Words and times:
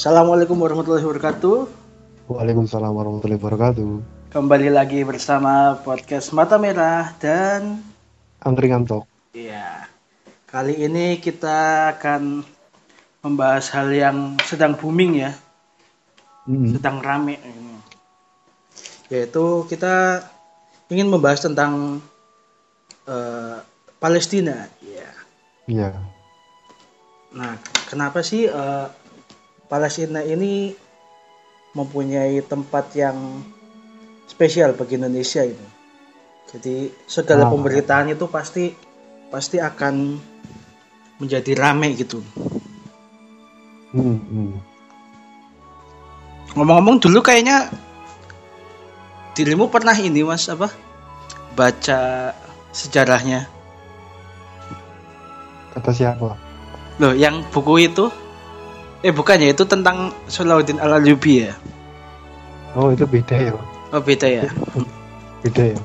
Assalamualaikum 0.00 0.56
warahmatullahi 0.56 1.04
wabarakatuh. 1.04 1.68
Waalaikumsalam 2.32 2.88
warahmatullahi 2.88 3.36
wabarakatuh. 3.36 4.00
Kembali 4.32 4.72
lagi 4.72 5.04
bersama 5.04 5.76
podcast 5.76 6.32
Mata 6.32 6.56
Merah 6.56 7.12
dan 7.20 7.84
Angkringan 8.40 8.88
Talk. 8.88 9.04
Iya. 9.36 9.84
Kali 10.48 10.80
ini 10.80 11.20
kita 11.20 11.92
akan 11.92 12.40
membahas 13.20 13.68
hal 13.76 13.92
yang 13.92 14.40
sedang 14.48 14.72
booming 14.72 15.20
ya, 15.20 15.36
Hmm. 16.48 16.72
sedang 16.72 17.04
rame 17.04 17.36
ini. 17.36 17.76
Yaitu 19.12 19.68
kita 19.68 20.24
ingin 20.88 21.12
membahas 21.12 21.44
tentang 21.44 22.00
eh, 23.04 23.56
Palestina. 24.00 24.64
Iya. 24.80 25.10
Iya. 25.68 25.88
Nah, 27.36 27.60
kenapa 27.84 28.24
sih 28.24 28.48
eh, 28.48 28.86
Palestina 29.70 30.18
ini 30.26 30.74
mempunyai 31.72 32.42
tempat 32.42 32.90
yang 32.98 33.14
spesial 34.26 34.74
bagi 34.74 34.98
Indonesia 34.98 35.46
itu? 35.46 35.66
Jadi 36.50 36.90
segala 37.06 37.46
Ah. 37.46 37.50
pemberitaan 37.54 38.10
itu 38.10 38.26
pasti 38.26 38.74
pasti 39.30 39.62
akan 39.62 40.18
menjadi 41.22 41.54
rame 41.54 41.94
gitu. 41.94 42.18
Hmm, 43.94 44.18
hmm. 44.18 44.52
Ngomong-ngomong 46.58 46.98
dulu 46.98 47.22
kayaknya 47.22 47.70
dirimu 49.38 49.70
pernah 49.70 49.94
ini 49.94 50.26
mas 50.26 50.50
apa 50.50 50.66
baca 51.54 52.34
sejarahnya 52.74 53.46
Kata 55.70 55.90
siapa? 55.94 56.34
loh 56.98 57.14
yang 57.14 57.46
buku 57.54 57.86
itu 57.86 58.10
eh 59.00 59.10
bukannya 59.10 59.50
itu 59.50 59.64
tentang 59.64 60.12
Salahuddin 60.26 60.76
Al 60.76 60.98
Ayyubi 60.98 61.44
ya 61.44 61.54
Oh 62.72 62.88
itu 62.88 63.02
beda 63.02 63.34
ya. 63.34 63.52
oh 63.90 63.98
beda 63.98 64.26
ya 64.26 64.46
Beda 65.40 65.64
ya. 65.68 65.78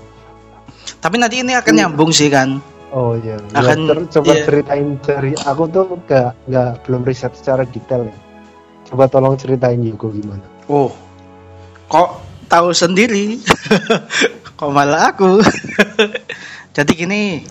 tapi 0.99 1.15
nanti 1.15 1.39
ini 1.39 1.53
akan 1.53 1.73
nyambung 1.73 2.11
sih 2.11 2.27
kan 2.27 2.59
Oh 2.89 3.11
iya. 3.17 3.35
Ya, 3.51 3.59
Akan- 3.59 3.85
ter- 3.85 4.07
coba 4.09 4.31
iya. 4.31 4.43
ceritain 4.45 4.95
dari 5.01 5.35
aku 5.37 5.67
tuh 5.67 5.99
gak 6.05 6.31
nggak 6.45 6.69
belum 6.81 7.03
riset 7.03 7.33
secara 7.33 7.65
detail 7.65 8.07
ya. 8.07 8.15
Coba 8.85 9.05
tolong 9.05 9.35
ceritain 9.35 9.75
juga 9.77 10.07
gimana. 10.11 10.45
oh 10.65 10.87
kok 11.85 12.23
tahu 12.45 12.71
sendiri 12.71 13.35
kok 14.57 14.69
malah 14.69 15.11
aku 15.11 15.43
jadi 16.75 16.91
gini 16.95 17.43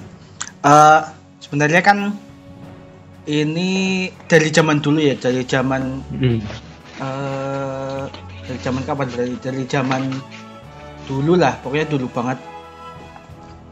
eh 0.61 1.01
sebenarnya 1.39 1.81
kan 1.81 2.17
ini 3.25 4.13
dari 4.29 4.53
zaman 4.53 4.85
dulu 4.85 5.01
ya 5.01 5.17
dari 5.17 5.49
zaman 5.49 5.83
eh 7.01 8.05
dari 8.45 8.59
zaman 8.61 8.83
kapan? 8.85 9.09
Dari 9.09 9.35
dari 9.41 9.63
zaman 9.65 10.13
dulu 11.09 11.41
lah 11.41 11.57
pokoknya 11.65 11.89
dulu 11.89 12.07
banget. 12.13 12.39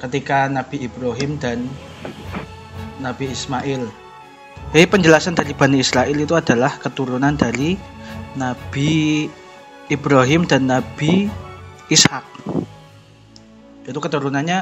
Ketika 0.00 0.48
Nabi 0.50 0.88
Ibrahim 0.88 1.38
dan 1.38 1.68
Nabi 2.98 3.30
Ismail. 3.30 3.86
Jadi 4.72 4.86
penjelasan 4.88 5.36
dari 5.36 5.52
Bani 5.52 5.84
Israel 5.84 6.16
itu 6.16 6.32
adalah 6.32 6.80
keturunan 6.80 7.36
dari 7.36 7.76
Nabi 8.40 9.28
Ibrahim 9.92 10.48
dan 10.48 10.64
Nabi 10.64 11.28
Ishak. 11.92 12.24
Itu 13.84 14.00
keturunannya 14.00 14.58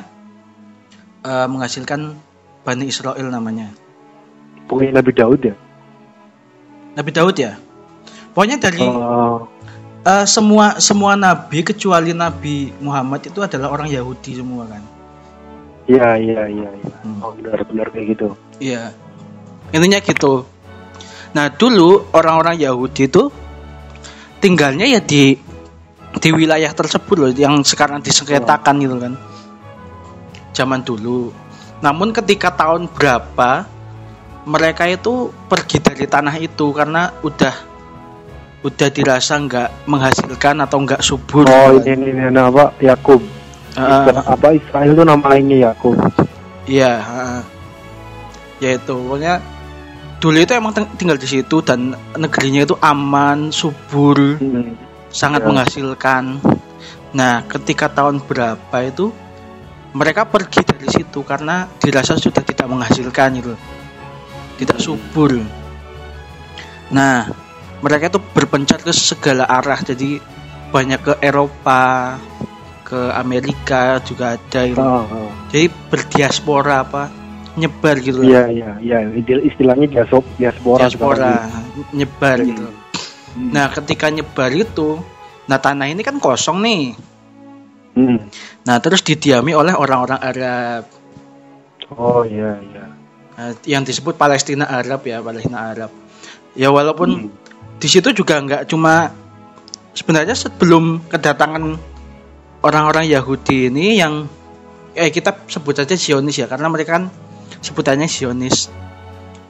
eh, 1.24 1.46
menghasilkan 1.46 2.18
Bani 2.66 2.84
Israel 2.90 3.30
namanya 3.30 3.70
Pokoknya 4.70 5.02
Nabi 5.02 5.10
Daud 5.10 5.40
ya. 5.42 5.54
Nabi 6.94 7.10
Daud 7.10 7.36
ya 7.38 7.52
pokoknya 8.34 8.56
dari 8.62 8.82
Oh, 8.86 9.46
Eh, 10.00 10.24
semua 10.24 10.80
semua 10.80 11.12
nabi 11.12 11.60
kecuali 11.60 12.16
Nabi 12.16 12.72
Muhammad 12.80 13.20
itu 13.20 13.36
adalah 13.44 13.68
orang 13.68 13.84
Yahudi 13.92 14.32
semua 14.32 14.64
kan. 14.64 14.80
iya 15.84 16.16
iya 16.16 16.48
iya. 16.48 16.70
iya. 16.72 16.94
Hmm. 17.04 17.20
Oh 17.20 17.36
benar-benar 17.36 17.92
kayak 17.92 18.16
gitu. 18.16 18.32
Iya. 18.64 18.96
Intinya 19.76 20.00
gitu. 20.00 20.48
Nah, 21.36 21.52
dulu 21.52 22.08
orang-orang 22.16 22.56
Yahudi 22.56 23.12
itu 23.12 23.28
tinggalnya 24.40 24.88
ya 24.88 25.04
di 25.04 25.36
di 26.16 26.28
wilayah 26.32 26.72
tersebut 26.72 27.16
loh 27.20 27.30
yang 27.36 27.60
sekarang 27.60 28.00
disengketakan 28.00 28.80
gitu 28.80 28.96
kan. 28.96 29.12
Zaman 30.56 30.80
dulu. 30.80 31.28
Namun 31.84 32.16
ketika 32.16 32.56
tahun 32.56 32.88
berapa 32.88 33.68
mereka 34.48 34.88
itu 34.88 35.28
pergi 35.46 35.78
dari 35.80 36.04
tanah 36.08 36.36
itu 36.40 36.72
karena 36.72 37.12
udah 37.20 37.54
udah 38.60 38.88
dirasa 38.92 39.40
nggak 39.40 39.88
menghasilkan 39.88 40.56
atau 40.64 40.78
nggak 40.84 41.00
subur. 41.00 41.48
Oh 41.48 41.80
gitu 41.80 41.84
kan. 41.84 41.96
ini 41.96 42.06
ini, 42.12 42.22
ini 42.28 42.40
apa? 42.40 42.76
Yakub. 42.80 43.20
Isra- 43.70 44.26
apa 44.26 44.46
Israel 44.52 44.90
tuh 44.92 45.06
nama 45.06 45.26
lainnya 45.30 45.70
Yakub. 45.70 45.96
Iya, 46.66 46.92
heeh. 47.00 47.42
ya 48.60 48.76
itu 48.76 48.92
pokoknya 48.92 49.40
dulu 50.20 50.36
itu 50.36 50.52
emang 50.52 50.76
ting- 50.76 50.92
tinggal 51.00 51.16
di 51.16 51.24
situ 51.24 51.64
dan 51.64 51.96
negerinya 52.12 52.68
itu 52.68 52.76
aman, 52.76 53.48
subur, 53.48 54.36
Hmm. 54.36 54.76
sangat 55.08 55.40
Ya. 55.40 55.48
menghasilkan. 55.48 56.24
Nah, 57.16 57.42
ketika 57.48 57.88
tahun 57.88 58.20
berapa 58.20 58.76
itu 58.84 59.08
mereka 59.96 60.28
pergi 60.28 60.60
dari 60.62 60.86
situ 60.86 61.24
karena 61.24 61.66
dirasa 61.80 62.20
sudah 62.20 62.44
tidak 62.44 62.68
menghasilkan 62.68 63.40
itu, 63.40 63.56
tidak 64.60 64.76
subur. 64.76 65.40
Nah, 66.92 67.32
mereka 67.80 68.12
itu 68.12 68.20
berpencar 68.20 68.84
ke 68.84 68.92
segala 68.92 69.48
arah, 69.48 69.80
jadi 69.80 70.20
banyak 70.68 71.00
ke 71.00 71.14
Eropa, 71.24 72.20
ke 72.84 73.00
Amerika 73.14 74.02
juga 74.02 74.34
ada 74.34 74.60
itu 74.66 74.82
Oh, 74.82 75.06
oh. 75.06 75.30
jadi 75.54 75.70
berdiaspora 75.86 76.82
apa 76.82 77.06
nyebar 77.54 78.02
gitu 78.02 78.26
Iya 78.26 78.50
iya 78.50 78.70
iya. 78.82 78.98
Istilahnya 79.46 79.86
diaspora 79.86 80.26
diaspora. 80.34 80.78
diaspora 80.82 81.32
nyebar 81.94 82.38
Hmm. 82.42 82.48
gitu 82.50 82.66
Hmm. 83.30 83.54
nah 83.54 83.70
ketika 83.70 84.10
nyebar 84.10 84.50
itu 84.50 84.98
nah 85.46 85.62
tanah 85.62 85.86
ini 85.86 86.02
kan 86.02 86.18
kosong 86.18 86.58
nih 86.66 86.98
Hmm. 87.94 88.26
nah 88.66 88.82
terus 88.82 89.06
didiami 89.06 89.54
oleh 89.54 89.70
orang-orang 89.70 90.18
Arab 90.18 90.82
Oh 91.90 92.22
iya 92.22 92.54
iya. 92.58 92.69
Yang 93.64 93.82
disebut 93.82 94.16
Palestina 94.16 94.66
Arab 94.66 95.04
ya 95.04 95.20
Palestina 95.20 95.72
Arab 95.72 95.90
ya 96.54 96.68
walaupun 96.70 97.10
Hmm. 97.10 97.28
di 97.80 97.88
situ 97.88 98.12
juga 98.12 98.38
nggak 98.42 98.68
cuma 98.68 99.08
sebenarnya 99.92 100.36
sebelum 100.36 101.00
kedatangan 101.08 101.78
orang-orang 102.60 103.08
Yahudi 103.08 103.72
ini 103.72 103.96
yang 103.98 104.28
eh 104.92 105.08
kita 105.08 105.46
sebut 105.46 105.74
saja 105.78 105.94
Zionis 105.94 106.36
ya 106.36 106.46
karena 106.50 106.66
mereka 106.68 106.98
kan 106.98 107.04
sebutannya 107.60 108.10
Zionis 108.10 108.68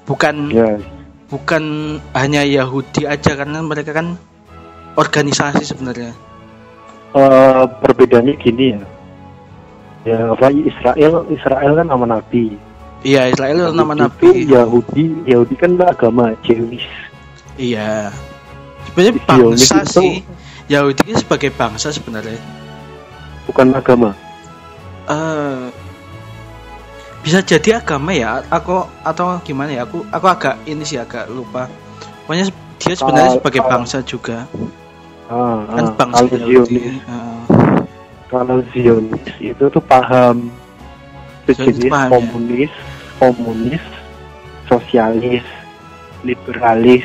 bukan 0.04 0.50
Ya. 0.52 0.78
bukan 1.30 1.62
hanya 2.12 2.42
Yahudi 2.42 3.06
aja 3.06 3.34
karena 3.34 3.62
mereka 3.62 3.94
kan 3.94 4.14
organisasi 4.94 5.64
sebenarnya 5.64 6.12
Eh, 7.10 7.64
perbedaannya 7.82 8.38
gini 8.38 8.70
ya. 8.70 8.82
Ya 10.06 10.18
apa 10.30 10.46
Israel 10.54 11.26
Israel 11.26 11.72
kan 11.74 11.86
nama 11.90 12.06
nabi. 12.06 12.54
Iya 13.02 13.28
Israel 13.28 13.56
itu 13.58 13.72
nama 13.72 13.94
nabi. 13.96 14.44
Yahudi 14.46 15.24
Yahudi 15.24 15.54
kan 15.56 15.72
agama 15.80 16.32
Jewish. 16.40 16.84
iya. 17.56 18.12
Sebenarnya 18.86 19.12
Zionis 19.14 19.68
bangsa 19.70 19.76
itu- 19.80 19.92
sih. 20.00 20.14
Yahudi 20.66 21.02
ini 21.06 21.16
sebagai 21.16 21.50
bangsa 21.50 21.88
sebenarnya. 21.90 22.38
Bukan 23.44 23.72
agama. 23.72 24.14
eh 25.06 25.66
bisa 27.20 27.42
jadi 27.42 27.78
agama 27.78 28.14
ya. 28.14 28.40
Aku 28.46 28.86
atau 29.02 29.36
gimana 29.42 29.70
ya? 29.70 29.82
Aku 29.84 30.06
aku 30.08 30.26
agak 30.26 30.56
ini 30.64 30.82
sih 30.82 30.96
agak 30.96 31.26
lupa. 31.28 31.66
Pokoknya 32.24 32.46
dia 32.78 32.94
sebenarnya 32.94 33.26
Kalau- 33.26 33.38
sebagai 33.42 33.62
bangsa 33.66 33.98
juga. 34.00 34.46
Ah, 35.26 35.62
kan 35.68 35.84
bangsa 35.94 36.22
kalau 36.22 36.38
Yahudi. 36.38 36.78
Zionis. 36.78 37.02
Heeh. 37.02 37.38
kalau 38.30 38.56
Zionis 38.70 39.26
itu 39.42 39.64
tuh 39.66 39.82
paham 39.82 40.54
sejenis 41.50 41.90
paham, 41.90 42.22
ya? 42.46 42.70
Komunis 43.20 43.84
sosialis 44.64 45.44
liberalis 46.24 47.04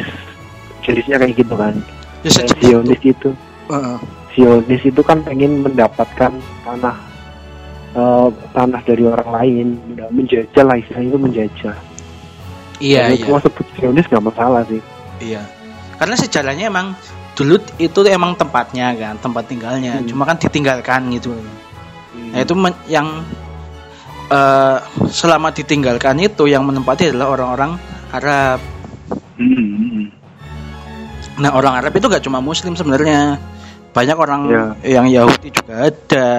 jenisnya 0.81 1.19
kayak 1.19 1.35
gitu 1.35 1.53
kan 1.59 1.75
ya 2.23 2.31
Zionis 2.63 3.01
itu 3.03 3.29
Heeh. 3.69 3.97
Zionis 4.35 4.81
itu 4.83 5.01
kan 5.01 5.23
pengen 5.23 5.63
mendapatkan 5.63 6.31
tanah 6.65 6.95
eh, 7.95 8.27
tanah 8.51 8.81
dari 8.83 9.03
orang 9.07 9.29
lain, 9.31 9.67
menjajah 10.11 10.63
lah 10.67 10.75
istilahnya 10.75 11.09
itu 11.09 11.19
menjajah. 11.19 11.75
iya 12.83 13.07
Kalau 13.15 13.39
iya 13.39 13.43
sebut 13.47 13.65
Zionis 13.79 14.05
nggak 14.11 14.25
masalah 14.27 14.61
sih. 14.67 14.81
Iya. 15.23 15.41
Karena 15.95 16.15
sejarahnya 16.19 16.67
emang 16.67 16.91
dulu 17.39 17.55
itu 17.79 17.99
emang 18.11 18.35
tempatnya 18.35 18.91
kan, 18.99 19.15
tempat 19.23 19.47
tinggalnya. 19.47 20.03
Hmm. 20.03 20.07
Cuma 20.11 20.27
kan 20.27 20.35
ditinggalkan 20.35 21.07
gitu. 21.15 21.31
Nah, 22.35 22.43
itu 22.43 22.51
men- 22.51 22.83
yang 22.91 23.23
eh, 24.29 24.77
selama 25.09 25.53
ditinggalkan 25.53 26.17
itu 26.21 26.49
yang 26.49 26.65
menempati 26.65 27.11
adalah 27.13 27.35
orang-orang 27.37 27.71
Arab. 28.13 28.59
Hmm, 29.35 29.53
hmm. 29.53 30.03
Nah 31.43 31.51
orang 31.51 31.83
Arab 31.83 31.91
itu 31.93 32.07
gak 32.07 32.23
cuma 32.23 32.39
Muslim 32.39 32.73
sebenarnya, 32.79 33.37
banyak 33.91 34.17
orang 34.17 34.41
Ya. 34.47 34.65
yang 34.99 35.07
Yahudi 35.11 35.51
juga 35.51 35.91
ada, 35.91 36.29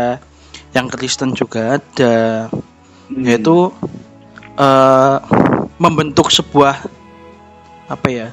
yang 0.73 0.87
Kristen 0.89 1.37
juga 1.37 1.77
ada, 1.77 2.49
Hmm. 3.07 3.23
yaitu 3.23 3.71
eh, 4.57 5.17
membentuk 5.77 6.33
sebuah 6.33 6.89
apa 7.87 8.09
ya, 8.09 8.29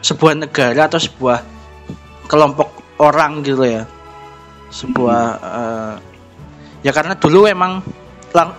sebuah 0.00 0.38
negara 0.38 0.86
atau 0.86 1.02
sebuah 1.02 1.42
kelompok 2.30 2.70
orang 3.02 3.42
gitu 3.42 3.66
ya, 3.66 3.82
sebuah 4.70 5.22
eh, 5.42 5.94
ya 6.86 6.92
karena 6.94 7.18
dulu 7.18 7.50
emang 7.50 7.82
lang, 8.34 8.50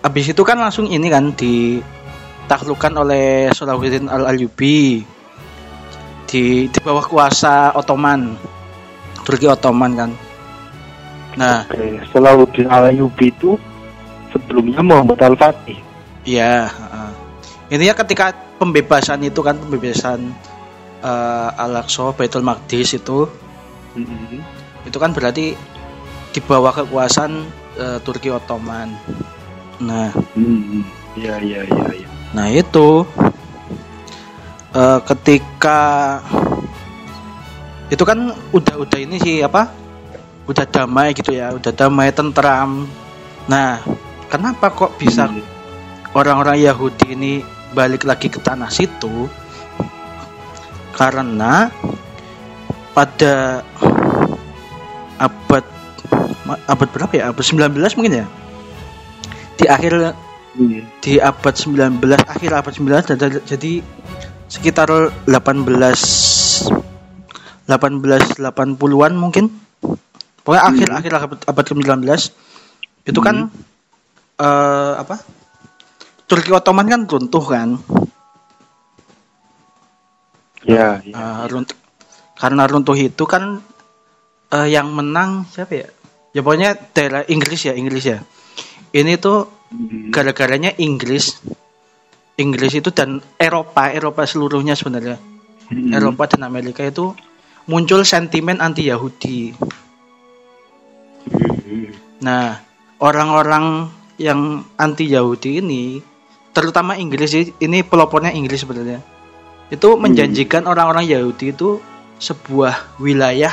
habis 0.00 0.30
itu 0.30 0.42
kan 0.46 0.56
langsung 0.56 0.86
ini 0.86 1.10
kan 1.10 1.34
ditaklukkan 1.34 2.92
oleh 2.94 3.50
Salahuddin 3.50 4.06
Al 4.06 4.30
Ayyubi 4.30 5.02
di 6.24 6.42
di 6.66 6.78
bawah 6.82 7.04
kuasa 7.04 7.74
Ottoman 7.74 8.34
Turki 9.22 9.46
Ottoman 9.46 9.92
kan 9.94 10.10
nah 11.34 11.66
Oke, 11.66 11.98
Salahuddin 12.14 12.70
Alayubi 12.70 13.30
itu 13.30 13.58
sebelumnya 14.30 14.78
Muhammad 14.82 15.18
Al-Fatih. 15.18 15.78
ya 16.22 16.70
heeh. 16.70 17.10
intinya 17.70 17.94
ketika 18.02 18.30
pembebasan 18.58 19.18
itu 19.22 19.42
kan 19.42 19.58
pembebasan 19.58 20.30
eh, 21.02 21.50
Al-Aqsa 21.58 22.14
Baitul 22.14 22.46
Maqdis 22.46 22.94
itu 22.94 23.26
Hmm. 23.94 24.42
itu 24.82 24.98
kan 24.98 25.14
berarti 25.14 25.54
di 26.34 26.40
bawah 26.42 26.74
kekuasaan 26.74 27.46
eh, 27.78 27.98
Turki 28.02 28.28
Ottoman 28.30 28.90
nah 29.82 30.10
Hmm. 30.38 30.86
Iya, 31.14 31.38
iya, 31.38 31.60
iya, 31.62 31.86
iya. 31.94 32.08
Nah 32.34 32.50
itu 32.50 33.06
eh, 34.74 35.00
ketika 35.06 35.80
itu 37.86 38.02
kan 38.02 38.34
udah 38.50 38.74
udah 38.82 38.98
ini 38.98 39.22
sih 39.22 39.38
apa? 39.46 39.70
Udah 40.50 40.66
damai 40.66 41.14
gitu 41.14 41.30
ya, 41.30 41.54
udah 41.54 41.70
damai 41.70 42.10
tentram. 42.10 42.90
Nah, 43.46 43.78
kenapa 44.26 44.74
kok 44.74 44.98
bisa 44.98 45.30
Hmm. 45.30 45.40
orang-orang 46.18 46.58
Yahudi 46.66 47.14
ini 47.14 47.32
balik 47.70 48.02
lagi 48.02 48.26
ke 48.26 48.42
tanah 48.42 48.68
situ? 48.68 49.30
Karena 50.90 51.70
pada 52.90 53.62
abad 55.18 55.64
abad 56.44 56.88
berapa 56.92 57.12
ya? 57.14 57.24
Abad 57.32 57.44
19 57.44 57.96
mungkin 57.96 58.24
ya? 58.24 58.26
Di 59.54 59.64
akhir 59.68 60.14
Hmm. 60.54 60.86
di 61.02 61.18
abad 61.18 61.54
19 61.54 62.22
akhir 62.30 62.50
abad 62.54 62.72
19 62.72 63.02
dan 63.10 63.16
jadi- 63.42 63.82
sekitar 64.46 64.86
18 65.26 66.70
1880-an 67.66 69.12
mungkin 69.18 69.50
pokoknya 70.44 70.62
akhir 70.68 70.88
Hmm. 70.92 70.98
akhir 71.00 71.12
abad, 71.16 71.38
abad 71.48 71.64
ke-19 71.64 72.04
itu 73.08 73.20
kan 73.24 73.50
eh, 74.36 74.92
apa 74.94 75.16
Turki 76.28 76.52
Ottoman 76.52 76.86
kan 76.86 77.02
runtuh 77.08 77.42
kan 77.42 77.80
Ya, 80.64 80.96
ya. 81.04 81.12
Eh, 81.12 81.44
runt- 81.52 81.76
karena 82.38 82.64
runtuh 82.64 82.96
itu 82.96 83.24
kan 83.26 83.60
eh, 84.48 84.68
yang 84.70 84.92
menang 84.92 85.44
siapa 85.50 85.72
ya 85.76 85.88
ya 86.34 86.42
pokoknya 86.42 86.74
daerah 86.92 87.22
Inggris 87.30 87.64
ya 87.64 87.72
Inggris 87.78 88.04
ya 88.04 88.18
ini 88.92 89.14
tuh 89.16 89.48
Hmm. 89.74 90.14
gara-garanya 90.14 90.70
Inggris 90.78 91.42
Inggris 92.38 92.78
itu 92.78 92.94
dan 92.94 93.18
Eropa 93.42 93.90
Eropa 93.90 94.22
seluruhnya 94.22 94.78
sebenarnya 94.78 95.18
Hmm. 95.66 95.90
Eropa 95.90 96.30
dan 96.30 96.46
Amerika 96.46 96.84
itu 96.86 97.10
muncul 97.66 98.06
sentimen 98.06 98.62
anti 98.62 98.86
Yahudi 98.86 99.50
Hmm. 101.26 101.90
nah 102.22 102.60
orang-orang 103.02 103.90
yang 104.20 104.62
anti 104.78 105.10
Yahudi 105.10 105.58
ini 105.58 105.98
terutama 106.54 106.94
Inggris 106.94 107.34
ini 107.34 107.82
pelopornya 107.82 108.30
Inggris 108.30 108.62
sebenarnya 108.62 109.02
itu 109.74 109.88
menjanjikan 109.98 110.70
orang-orang 110.70 111.08
Yahudi 111.08 111.50
itu 111.50 111.82
sebuah 112.22 113.02
wilayah 113.02 113.50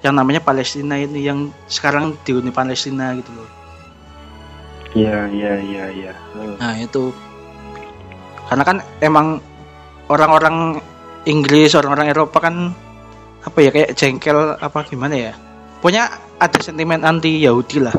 yang 0.00 0.16
namanya 0.16 0.40
Palestina 0.40 0.96
ini 0.96 1.24
yang 1.24 1.52
sekarang 1.68 2.16
dihuni 2.24 2.48
Palestina 2.48 3.12
gitu 3.16 3.32
loh 3.36 3.60
Ya, 4.90 5.30
ya, 5.30 5.54
ya, 5.62 5.86
ya. 5.94 6.12
Hmm. 6.34 6.58
Nah 6.58 6.74
itu 6.82 7.14
karena 8.50 8.64
kan 8.66 8.76
emang 8.98 9.38
orang-orang 10.10 10.82
Inggris, 11.30 11.78
orang-orang 11.78 12.10
Eropa 12.10 12.42
kan 12.42 12.74
apa 13.40 13.58
ya 13.62 13.70
kayak 13.70 13.94
jengkel 13.94 14.58
apa 14.58 14.82
gimana 14.82 15.14
ya? 15.14 15.32
Pokoknya 15.78 16.10
ada 16.42 16.58
sentimen 16.58 17.06
anti 17.06 17.38
Yahudi 17.38 17.86
lah. 17.86 17.94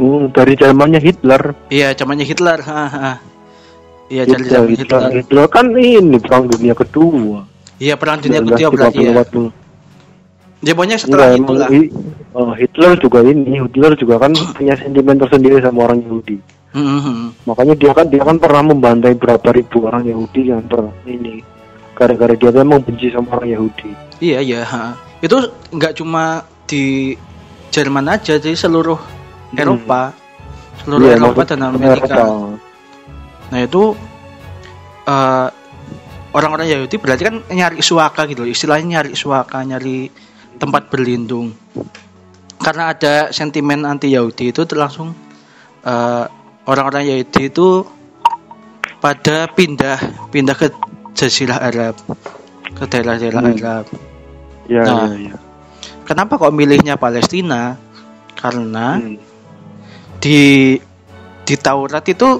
Hmm, 0.00 0.32
dari 0.32 0.56
zamannya 0.56 0.98
Hitler. 0.98 1.52
Iya, 1.68 1.92
zamannya 1.92 2.24
Hitler. 2.24 2.58
Iya, 4.12 4.28
dari 4.28 4.44
zaman 4.44 4.72
Hitler, 4.72 5.00
Hitler. 5.12 5.24
Hitler 5.24 5.46
kan 5.52 5.66
ini 5.76 6.16
perang 6.20 6.48
dunia 6.48 6.72
kedua. 6.72 7.48
Iya, 7.76 8.00
perang 8.00 8.20
dunia 8.20 8.40
kedua 8.40 8.68
berarti 8.72 9.04
ya. 9.04 9.24
1940. 10.62 10.66
Ya 10.66 10.72
pokoknya 10.78 10.96
setelah 10.98 11.28
Enggak, 11.34 11.42
itu 11.42 11.52
emang 11.58 12.38
oh, 12.38 12.52
Hitler 12.54 12.92
juga 13.02 13.18
ini, 13.26 13.52
Hitler 13.58 13.92
juga 13.98 14.14
kan 14.22 14.32
punya 14.56 14.74
sentimen 14.78 15.18
tersendiri 15.18 15.58
sama 15.58 15.90
orang 15.90 15.98
Yahudi. 16.06 16.38
Mhm. 16.72 17.44
Makanya 17.44 17.74
dia 17.76 17.92
kan 17.92 18.06
dia 18.08 18.22
kan 18.24 18.36
pernah 18.40 18.62
membantai 18.64 19.12
berapa 19.18 19.44
ribu 19.52 19.84
orang 19.84 20.08
Yahudi 20.08 20.54
yang 20.54 20.64
pernah 20.64 20.94
ini 21.04 21.44
gara-gara 21.92 22.32
dia 22.32 22.50
memang 22.50 22.80
benci 22.80 23.12
sama 23.12 23.36
orang 23.36 23.52
Yahudi. 23.52 23.90
Iya, 24.22 24.40
iya. 24.40 24.60
ha. 24.64 24.96
Itu 25.20 25.52
nggak 25.70 26.00
cuma 26.00 26.46
di 26.64 27.14
Jerman 27.72 28.08
aja, 28.08 28.36
jadi 28.36 28.56
seluruh 28.56 29.00
Eropa, 29.56 30.12
seluruh 30.84 31.08
Iya, 31.08 31.16
Eropa 31.20 31.42
dan 31.44 31.60
Amerika. 31.68 32.04
Eropa. 32.08 32.56
Nah 33.52 33.60
itu 33.60 33.82
eh, 35.08 35.48
orang-orang 36.32 36.68
Yahudi 36.68 36.96
berarti 36.96 37.22
kan 37.28 37.36
nyari 37.48 37.80
suaka 37.84 38.24
gitu, 38.28 38.44
istilahnya 38.48 39.00
nyari 39.00 39.12
suaka, 39.16 39.60
nyari 39.64 40.08
tempat 40.62 40.86
berlindung. 40.86 41.50
Karena 42.62 42.94
ada 42.94 43.34
sentimen 43.34 43.82
anti 43.82 44.14
Yahudi 44.14 44.54
itu 44.54 44.62
tuh 44.62 44.78
langsung 44.78 45.10
eh, 45.82 46.24
orang-orang 46.70 47.10
Yahudi 47.10 47.50
itu 47.50 47.82
pada 49.02 49.50
pindah 49.50 50.30
pindah 50.30 50.54
ke 50.54 50.70
Jazirah 51.18 51.58
Arab, 51.58 51.98
ke 52.78 52.86
daerah-daerah 52.86 53.42
Hmm. 53.42 53.52
Arab. 53.58 53.84
Ya, 54.70 54.86
Nah. 54.86 55.10
ya, 55.18 55.34
ya. 55.34 55.36
Kenapa 56.06 56.38
kok 56.38 56.54
milihnya 56.54 56.94
Palestina? 56.94 57.74
Karena 58.38 59.02
Hmm. 59.02 59.18
di 60.22 60.78
di 61.42 61.54
Taurat 61.58 62.06
itu 62.06 62.38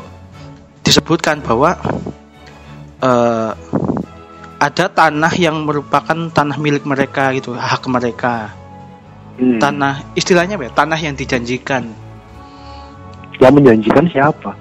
disebutkan 0.87 1.43
bahwa 1.43 1.75
eh, 3.03 3.51
ada 4.63 4.87
tanah 4.87 5.33
yang 5.35 5.67
merupakan 5.67 6.15
tanah 6.31 6.55
milik 6.57 6.87
mereka 6.87 7.35
gitu 7.35 7.53
hak 7.53 7.83
mereka 7.89 8.55
Hmm. 9.33 9.57
tanah 9.57 10.13
istilahnya 10.13 10.55
apa 10.55 10.69
ya 10.69 10.73
tanah 10.77 10.99
yang 11.01 11.17
dijanjikan 11.17 11.89
Yang 13.41 13.53
menjanjikan 13.57 14.05
siapa? 14.07 14.53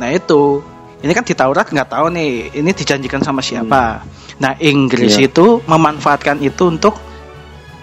nah 0.00 0.08
itu 0.08 0.64
ini 0.98 1.12
kan 1.12 1.20
di 1.20 1.36
Taurat 1.36 1.68
nggak 1.68 1.92
tahu 1.92 2.08
nih 2.08 2.32
ini 2.50 2.72
dijanjikan 2.72 3.20
sama 3.20 3.38
siapa 3.38 4.00
nah 4.36 4.56
Inggris 4.56 5.14
Iya. 5.14 5.28
itu 5.28 5.60
memanfaatkan 5.62 6.40
itu 6.40 6.64
untuk 6.66 6.96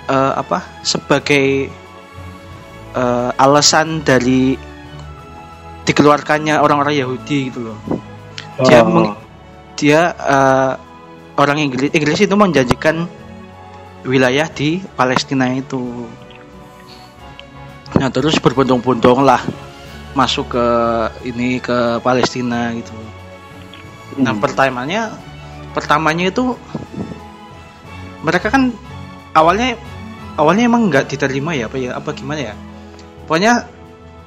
eh, 0.09 0.33
apa 0.33 0.81
sebagai 0.81 1.69
eh, 2.91 3.29
alasan 3.37 4.01
dari 4.01 4.57
dikeluarkannya 5.85 6.57
orang-orang 6.57 6.97
Yahudi 6.97 7.53
gitu 7.53 7.59
loh 7.61 7.77
Dia 8.65 8.81
Oh. 8.81 8.89
meng- 8.89 9.17
dia 9.77 10.01
eh, 10.17 10.73
orang 11.37 11.61
Inggris 11.61 11.93
Inggris 11.93 12.19
itu 12.25 12.33
menjanjikan 12.33 13.05
wilayah 14.03 14.49
di 14.49 14.81
Palestina 14.97 15.53
itu. 15.53 16.09
Nah 17.97 18.09
terus 18.13 18.37
berbondong-bondong 18.41 19.23
lah 19.25 19.41
masuk 20.17 20.57
ke 20.57 20.65
ini 21.29 21.61
ke 21.61 22.01
Palestina 22.01 22.73
gitu. 22.73 22.93
Nah 24.17 24.33
Hmm. 24.33 24.41
pertamanya 24.41 25.13
pertamanya 25.77 26.33
itu 26.33 26.57
mereka 28.25 28.49
kan 28.49 28.73
awalnya 29.37 29.77
awalnya 30.41 30.65
emang 30.65 30.89
nggak 30.89 31.05
diterima 31.05 31.53
ya 31.53 31.69
apa 31.69 31.77
ya 31.77 31.91
apa 31.93 32.09
gimana 32.17 32.53
ya. 32.53 32.55
Pokoknya 33.29 33.69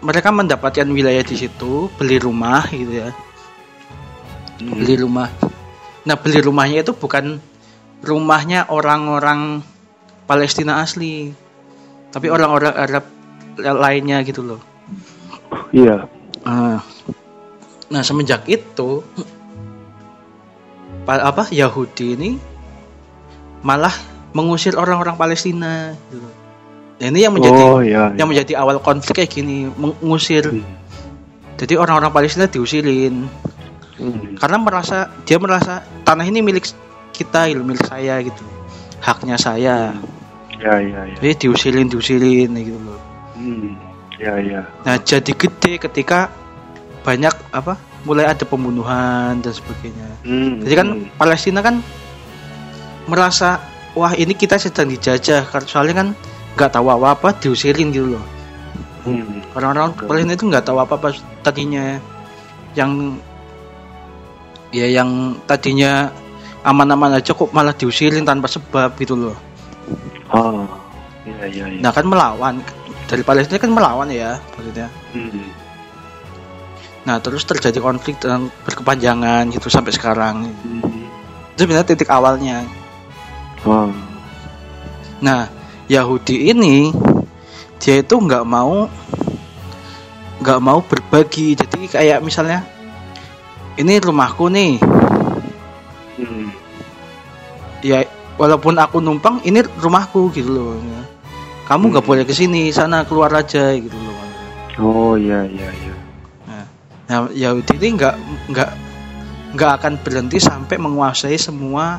mereka 0.00 0.30
mendapatkan 0.32 0.86
wilayah 0.88 1.20
di 1.26 1.36
situ 1.36 1.90
beli 1.98 2.16
rumah 2.22 2.64
gitu 2.70 3.04
ya 3.04 3.10
Hmm. 4.60 4.76
beli 4.76 4.94
rumah. 5.00 5.49
Nah 6.06 6.16
beli 6.16 6.40
rumahnya 6.40 6.84
itu 6.84 6.92
bukan 6.96 7.40
rumahnya 8.00 8.68
orang-orang 8.72 9.60
Palestina 10.24 10.80
asli, 10.80 11.34
tapi 12.14 12.30
orang-orang 12.32 12.72
Arab 12.72 13.04
lainnya 13.60 14.22
gitu 14.24 14.40
loh. 14.40 14.60
Iya. 15.74 16.08
Ah. 16.46 16.80
Nah 17.90 18.02
semenjak 18.06 18.46
itu 18.46 19.02
pa- 21.04 21.24
apa 21.26 21.50
Yahudi 21.50 22.16
ini 22.16 22.30
malah 23.60 23.92
mengusir 24.32 24.78
orang-orang 24.78 25.18
Palestina 25.18 25.92
gitu. 26.08 26.28
Nah, 27.00 27.06
ini 27.08 27.18
yang 27.24 27.32
menjadi 27.32 27.60
oh 27.64 27.80
iya. 27.80 28.12
yang 28.14 28.28
menjadi 28.28 28.60
awal 28.60 28.76
konflik 28.80 29.24
kayak 29.24 29.32
gini 29.32 29.72
mengusir 29.72 30.44
Hmm. 30.52 30.64
jadi 31.56 31.80
orang-orang 31.80 32.12
Palestina 32.12 32.44
diusirin 32.44 33.24
Hmm. 34.00 34.32
karena 34.34 34.56
merasa 34.56 34.98
dia 35.22 35.36
merasa 35.36 35.72
tanah 36.02 36.24
ini 36.24 36.40
milik 36.40 36.64
kita 37.12 37.52
milik 37.52 37.84
saya 37.84 38.16
gitu 38.20 38.40
haknya 38.98 39.36
saya 39.36 39.92
Ya 40.56 40.76
ya 40.76 41.04
ya. 41.04 41.16
jadi 41.16 41.34
diusirin 41.38 41.86
diusirin 41.86 42.50
gitu 42.54 42.80
loh 42.80 43.00
Hmm. 43.36 43.76
Ya 44.16 44.36
ya. 44.36 44.60
nah 44.84 44.96
jadi 44.96 45.32
gede 45.32 45.76
ketika 45.78 46.28
banyak 47.00 47.32
apa 47.52 47.76
mulai 48.02 48.24
ada 48.24 48.44
pembunuhan 48.44 49.36
dan 49.38 49.52
sebagainya 49.52 50.08
Hmm. 50.20 50.60
jadi 50.60 50.74
kan 50.76 50.88
Hmm. 50.90 51.08
Palestina 51.14 51.60
kan 51.60 51.80
merasa 53.04 53.60
wah 53.92 54.12
ini 54.12 54.32
kita 54.32 54.56
sedang 54.56 54.88
dijajah 54.88 55.44
karena 55.44 55.66
soalnya 55.66 55.94
kan 55.96 56.08
nggak 56.56 56.70
tahu 56.70 56.88
apa 56.88 57.06
apa 57.10 57.28
diusirin 57.36 57.90
gitu 57.90 58.16
loh 58.16 58.24
Hmm. 59.00 59.40
orang-orang 59.56 59.96
Oke. 59.96 60.04
Palestina 60.04 60.36
itu 60.36 60.44
nggak 60.44 60.60
tahu 60.62 60.76
apa 60.76 60.94
apa 60.94 61.08
tadinya 61.40 61.96
yang 62.72 63.16
ya 64.70 64.86
yang 64.86 65.38
tadinya 65.44 66.10
aman-aman 66.62 67.18
aja 67.18 67.32
kok 67.32 67.50
malah 67.50 67.74
diusirin 67.74 68.22
tanpa 68.22 68.46
sebab 68.46 68.94
gitu 68.96 69.16
loh 69.16 69.36
Ah. 70.30 70.62
Ya 71.26 71.46
ya 71.46 71.64
ya. 71.66 71.78
nah 71.82 71.90
kan 71.90 72.06
melawan 72.06 72.62
dari 73.10 73.20
Palestina 73.20 73.58
kan 73.58 73.74
melawan 73.74 74.06
ya 74.08 74.38
maksudnya 74.54 74.86
Hmm. 75.10 75.50
nah 77.02 77.18
terus 77.18 77.42
terjadi 77.42 77.82
konflik 77.82 78.22
dan 78.22 78.46
berkepanjangan 78.62 79.50
gitu 79.50 79.66
sampai 79.66 79.90
sekarang 79.90 80.46
Hmm. 80.62 81.06
itu 81.54 81.66
sebenarnya 81.66 81.88
titik 81.90 82.08
awalnya 82.08 82.62
Ah. 83.66 83.90
nah 85.18 85.50
Yahudi 85.90 86.54
ini 86.54 86.94
dia 87.82 87.98
itu 87.98 88.14
nggak 88.14 88.46
mau 88.46 88.86
nggak 90.40 90.60
mau 90.62 90.78
berbagi 90.80 91.58
jadi 91.58 91.78
kayak 91.90 92.18
misalnya 92.22 92.62
ini 93.76 93.94
rumahku 94.00 94.48
nih 94.48 94.80
Hmm. 96.20 96.52
ya 97.80 98.04
walaupun 98.36 98.76
aku 98.76 99.00
numpang 99.00 99.40
ini 99.40 99.64
rumahku 99.80 100.28
gitu 100.30 100.52
loh 100.52 100.76
ya. 100.76 101.00
kamu 101.64 101.96
nggak 101.96 102.04
Hmm. 102.04 102.10
boleh 102.12 102.24
ke 102.28 102.34
sini 102.36 102.68
sana 102.68 103.08
keluar 103.08 103.32
aja 103.32 103.72
gitu 103.72 103.96
loh 103.96 104.16
Oh 104.80 105.12
ya 105.16 105.44
ya 105.44 105.68
ya. 105.68 105.94
nah 107.08 107.26
Yahudi 107.32 107.76
ini 107.80 107.96
nggak 107.96 108.14
nggak 108.52 108.70
nggak 109.56 109.70
akan 109.80 109.92
berhenti 110.00 110.38
sampai 110.38 110.76
menguasai 110.76 111.36
semua 111.36 111.98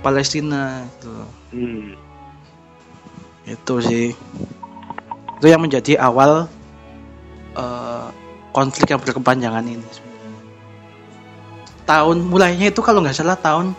Palestina 0.00 0.86
gitu 0.96 1.10
loh. 1.10 1.30
Hmm. 1.50 1.90
itu 3.46 3.74
sih 3.82 4.06
itu 5.36 5.46
yang 5.46 5.58
menjadi 5.60 5.98
awal 5.98 6.46
eh, 7.54 8.06
konflik 8.50 8.88
yang 8.88 9.02
berkepanjangan 9.02 9.66
ini. 9.66 9.86
Tahun 11.86 12.26
mulainya 12.26 12.74
itu 12.74 12.82
kalau 12.82 13.00
nggak 13.00 13.14
salah 13.16 13.38
tahun 13.38 13.72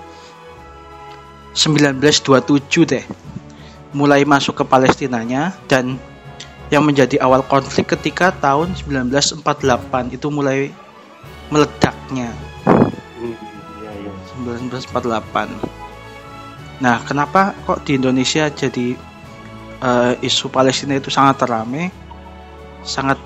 1927 1.54 2.88
deh 2.88 3.06
mulai 3.92 4.24
masuk 4.24 4.62
ke 4.62 4.64
Palestinanya 4.64 5.52
dan 5.68 5.98
yang 6.68 6.84
menjadi 6.84 7.24
awal 7.24 7.42
konflik 7.48 7.88
ketika 7.88 8.32
tahun 8.36 8.76
1948 8.76 9.44
itu 10.16 10.28
mulai 10.28 10.72
meledaknya 11.50 12.32
Hmm. 13.18 13.34
Ya 13.82 13.90
ya. 13.98 14.14
1948. 14.46 15.50
Nah, 16.78 17.02
kenapa 17.02 17.58
kok 17.66 17.82
di 17.82 17.98
Indonesia 17.98 18.46
jadi 18.54 18.94
eh, 19.78 20.14
isu 20.22 20.54
Palestina 20.54 20.94
itu 20.98 21.10
sangat 21.10 21.42
terame, 21.42 21.90
sangat 22.86 23.18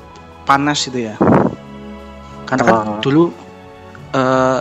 panas 0.48 0.88
itu 0.88 1.12
ya? 1.12 1.20
Karena 2.48 2.64
kan 2.64 2.76
Ah. 2.80 3.00
dulu 3.04 3.36
eh, 4.12 4.60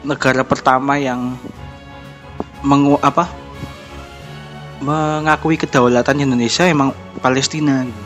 negara 0.00 0.42
pertama 0.44 0.96
yang 0.96 1.36
mengu 2.60 2.96
apa 3.00 3.28
mengakui 4.80 5.60
kedaulatan 5.60 6.24
Indonesia 6.24 6.64
emang 6.64 6.92
Palestina. 7.20 7.84
Gitu. 7.84 8.02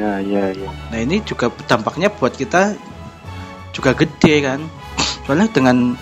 Ya 0.00 0.16
ya 0.20 0.48
ya. 0.56 0.70
Nah 0.88 0.98
ini 1.00 1.20
juga 1.20 1.52
dampaknya 1.68 2.08
buat 2.08 2.32
kita 2.32 2.72
juga 3.76 3.92
gede 3.92 4.34
kan. 4.40 4.60
Soalnya 5.28 5.48
dengan 5.52 5.92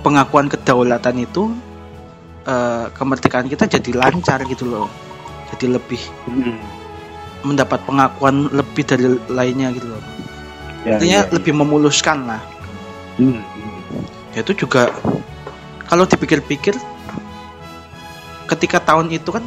pengakuan 0.00 0.48
kedaulatan 0.48 1.20
itu 1.20 1.52
eh, 2.48 2.88
kemerdekaan 2.96 3.48
kita 3.52 3.68
jadi 3.68 3.90
lancar 3.92 4.40
gitu 4.48 4.64
loh. 4.64 4.88
Jadi 5.52 5.66
lebih 5.68 6.00
Hmm. 6.24 6.56
mendapat 7.44 7.80
pengakuan 7.84 8.48
lebih 8.52 8.84
dari 8.88 9.04
lainnya 9.28 9.72
gitu 9.76 9.88
loh. 9.96 10.02
Ya, 10.84 10.96
Artinya 10.96 11.20
ya, 11.20 11.28
ya. 11.28 11.32
lebih 11.36 11.52
memuluskan 11.56 12.24
lah. 12.24 12.40
Hmm. 13.18 13.40
hmm. 13.40 14.04
Ya, 14.36 14.46
Itu 14.46 14.54
juga 14.54 14.94
kalau 15.90 16.06
dipikir-pikir 16.06 16.78
ketika 18.46 18.78
tahun 18.82 19.10
itu 19.10 19.30
kan 19.30 19.42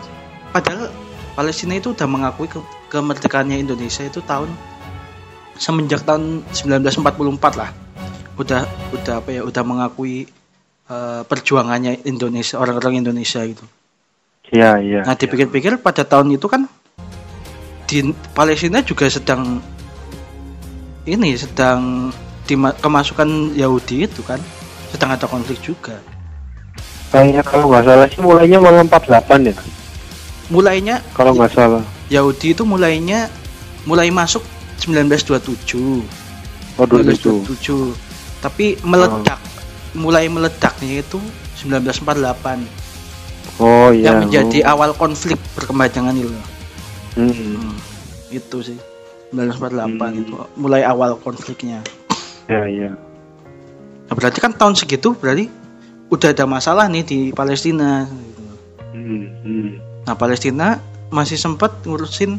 padahal 0.51 0.91
Palestina 1.35 1.79
itu 1.79 1.95
udah 1.95 2.07
mengakui 2.07 2.47
ke 2.51 2.59
kemerdekaannya 2.91 3.59
Indonesia 3.63 4.03
itu 4.03 4.19
tahun 4.23 4.51
semenjak 5.57 6.03
tahun 6.03 6.43
1944 6.51 7.59
lah 7.59 7.71
udah 8.37 8.65
udah 8.93 9.13
apa 9.21 9.29
ya 9.29 9.41
udah 9.45 9.63
mengakui 9.63 10.25
eh, 10.89 11.21
perjuangannya 11.25 12.05
Indonesia 12.05 12.57
orang-orang 12.57 13.05
Indonesia 13.05 13.41
gitu. 13.45 13.65
Ya 14.53 14.77
ya. 14.81 15.05
Nah 15.05 15.15
dipikir-pikir 15.17 15.81
pada 15.81 16.05
tahun 16.05 16.33
itu 16.35 16.45
kan 16.49 16.65
di 17.87 18.13
Palestina 18.33 18.81
juga 18.81 19.05
sedang 19.09 19.61
ini 21.05 21.35
sedang 21.37 22.09
kemasukan 22.79 23.55
Yahudi 23.55 24.05
itu 24.07 24.21
kan 24.25 24.39
sedang 24.91 25.15
ada 25.15 25.25
konflik 25.25 25.57
juga. 25.63 25.97
Kayaknya 27.13 27.41
kalau 27.45 27.69
nggak 27.69 27.85
salah 27.85 28.07
sih 28.09 28.19
mulainya 28.21 28.57
malah 28.57 28.81
48 28.85 29.49
ya. 29.49 29.53
Mulainya 30.49 30.95
Kalau 31.13 31.31
nggak 31.37 31.53
salah. 31.53 31.83
Yahudi 32.09 32.53
itu 32.57 32.65
mulainya 32.65 33.29
mulai 33.85 34.09
masuk 34.09 34.43
1927. 34.81 36.03
Oh 36.77 36.85
dulu 36.89 37.01
itu. 37.09 37.45
1927. 37.47 38.43
Tapi 38.43 38.75
meledak 38.83 39.39
mulai 39.93 40.25
meledaknya 40.27 41.05
itu 41.05 41.21
1948 41.61 42.65
Oh 43.61 43.93
iya. 43.93 44.09
yang 44.09 44.25
menjadi 44.25 44.65
oh. 44.65 44.73
awal 44.73 44.91
konflik 44.97 45.37
berkepanjangan 45.53 46.17
itu. 46.17 46.33
Hmm. 47.13 47.29
Hmm, 47.29 47.77
itu 48.33 48.57
sih 48.65 48.77
1948 49.29 50.01
Hmm. 50.01 50.21
itu 50.25 50.33
mulai 50.57 50.81
awal 50.81 51.13
konfliknya. 51.21 51.85
Ya 52.45 52.67
ya. 52.67 52.91
Nah, 54.07 54.13
berarti 54.13 54.39
kan 54.43 54.51
tahun 54.51 54.75
segitu 54.75 55.15
berarti 55.15 55.47
udah 56.11 56.29
ada 56.29 56.45
masalah 56.45 56.85
nih 56.91 57.03
di 57.03 57.19
Palestina. 57.31 58.05
Hmm. 58.93 59.25
Hmm. 59.41 59.69
Nah 60.03 60.13
Palestina 60.13 60.77
masih 61.09 61.39
sempat 61.39 61.71
ngurusin 61.87 62.37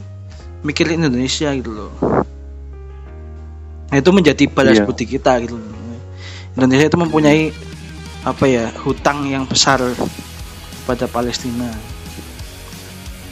mikirin 0.62 1.02
Indonesia 1.02 1.50
gitu 1.50 1.72
loh. 1.72 1.92
Nah 3.88 3.96
itu 3.96 4.10
menjadi 4.12 4.44
balas 4.46 4.78
Iya. 4.78 4.86
budi 4.86 5.04
kita 5.08 5.40
gitu. 5.42 5.56
Indonesia 6.54 6.86
itu 6.86 6.98
mempunyai 7.00 7.50
apa 8.22 8.44
ya 8.46 8.70
hutang 8.84 9.26
yang 9.26 9.44
besar 9.44 9.80
pada 10.84 11.04
Palestina 11.04 11.68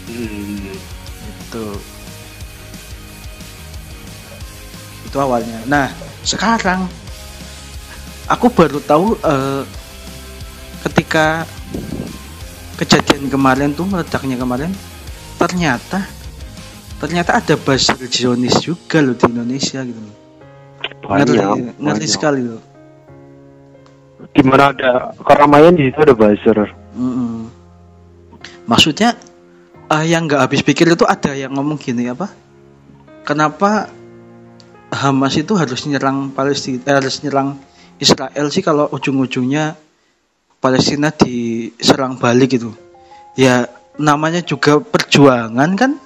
Hmm. 0.09 0.75
itu 1.47 1.65
itu 5.07 5.17
awalnya. 5.17 5.61
Nah 5.65 5.89
sekarang 6.23 6.87
aku 8.31 8.47
baru 8.51 8.79
tahu 8.83 9.19
eh, 9.19 9.63
ketika 10.89 11.47
kejadian 12.79 13.31
kemarin 13.31 13.75
tuh 13.75 13.87
meledaknya 13.87 14.39
kemarin 14.39 14.71
ternyata 15.39 16.07
ternyata 17.03 17.43
ada 17.43 17.55
buzzer 17.59 17.99
Zionis 18.07 18.63
juga 18.63 19.03
loh 19.03 19.19
di 19.19 19.27
Indonesia 19.27 19.83
gitu 19.83 19.99
loh. 19.99 20.17
ngeri, 21.03 21.39
Banyak. 21.39 21.77
ngeri 21.79 22.09
sekali 22.09 22.43
loh 22.47 22.63
Gimana 24.33 24.71
ada 24.71 25.11
keramaian 25.27 25.75
di 25.75 25.91
situ 25.91 25.99
ada 25.99 26.15
buzzer. 26.15 26.59
Mm-mm. 26.95 27.51
maksudnya 28.71 29.19
eh, 29.91 30.05
yang 30.07 30.31
nggak 30.31 30.47
habis 30.47 30.63
pikir 30.63 30.87
itu 30.87 31.03
ada 31.03 31.35
yang 31.35 31.51
ngomong 31.59 31.81
gini 31.81 32.07
apa 32.07 32.31
kenapa 33.27 33.91
Hamas 34.93 35.41
itu 35.41 35.57
harus 35.57 35.89
nyerang 35.89 36.37
Palestina 36.37 36.85
eh, 36.85 36.95
harus 37.01 37.25
nyerang 37.25 37.57
Israel 37.97 38.47
sih 38.53 38.61
kalau 38.61 38.93
ujung-ujungnya 38.93 39.73
Palestina 40.61 41.09
diserang 41.09 42.21
balik 42.21 42.61
gitu. 42.61 42.77
Ya 43.35 43.67
namanya 43.97 44.45
juga 44.45 44.79
perjuangan 44.79 45.71
kan? 45.81 45.97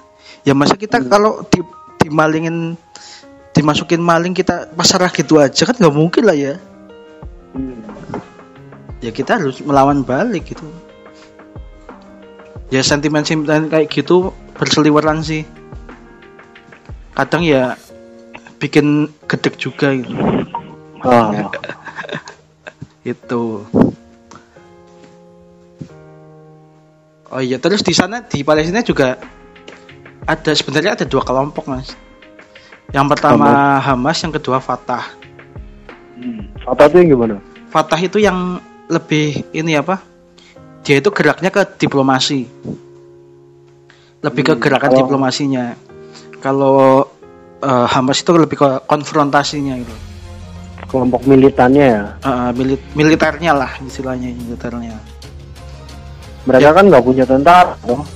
Ya 0.47 0.55
masa 0.55 0.79
kita 0.79 1.03
kalau 1.03 1.43
di, 1.51 1.59
dimalingin 1.99 2.79
dimasukin 3.51 3.99
maling 3.99 4.31
kita 4.31 4.71
pasrah 4.71 5.11
gitu 5.11 5.41
aja 5.41 5.67
kan 5.67 5.75
nggak 5.75 5.95
mungkin 5.95 6.23
lah 6.23 6.37
ya. 6.37 6.55
Hmm. 7.51 7.79
ya 9.01 9.09
kita 9.11 9.41
harus 9.41 9.59
melawan 9.65 10.05
balik 10.05 10.55
gitu. 10.55 10.63
Ya 12.71 12.85
sentimen 12.85 13.27
sentimen 13.27 13.67
kayak 13.67 13.91
gitu 13.91 14.31
berseliweran 14.55 15.25
sih. 15.25 15.43
Kadang 17.17 17.41
ya 17.41 17.75
bikin 18.57 19.09
gedek 19.25 19.55
juga 19.55 19.93
gitu. 19.93 20.13
Ah, 21.01 21.49
itu 23.05 23.63
oh 27.27 27.41
iya 27.43 27.57
terus 27.59 27.83
di 27.83 27.93
sana 27.93 28.23
di 28.23 28.41
Palestina 28.41 28.81
juga 28.81 29.19
ada 30.27 30.51
sebenarnya 30.51 30.97
ada 30.99 31.05
dua 31.07 31.23
kelompok 31.23 31.69
mas. 31.69 31.95
Yang 32.91 33.07
pertama 33.15 33.79
Hamas, 33.79 34.19
yang 34.23 34.31
kedua 34.31 34.59
Fatah. 34.59 35.03
Hmm. 36.15 36.51
Fatah 36.63 36.87
itu 36.87 36.97
yang 37.03 37.09
gimana? 37.15 37.35
Fatah 37.67 37.99
itu 37.99 38.17
yang 38.19 38.59
lebih 38.87 39.43
ini 39.51 39.75
apa? 39.75 39.99
Dia 40.83 40.99
itu 40.99 41.11
geraknya 41.11 41.51
ke 41.51 41.67
diplomasi. 41.77 42.47
Lebih 44.23 44.43
ke 44.43 44.53
Hmm, 44.55 44.63
gerakan 44.63 44.89
kalau- 44.91 44.99
diplomasinya. 45.03 45.75
Kalau 46.39 47.07
eh, 47.59 47.87
Hamas 47.89 48.21
itu 48.21 48.31
lebih 48.35 48.57
ke 48.57 48.69
konfrontasinya 48.85 49.75
gitu 49.77 49.95
Kelompok 50.87 51.27
militannya 51.27 51.85
ya. 51.85 52.03
Eh, 52.23 52.49
milit 52.55 52.81
militernya 52.95 53.51
lah 53.51 53.71
istilahnya 53.83 54.31
militernya 54.31 54.95
Mereka 56.47 56.71
kan 56.71 56.87
nggak 56.87 57.03
punya 57.03 57.27
tentara. 57.27 57.75
toh. 57.83 58.07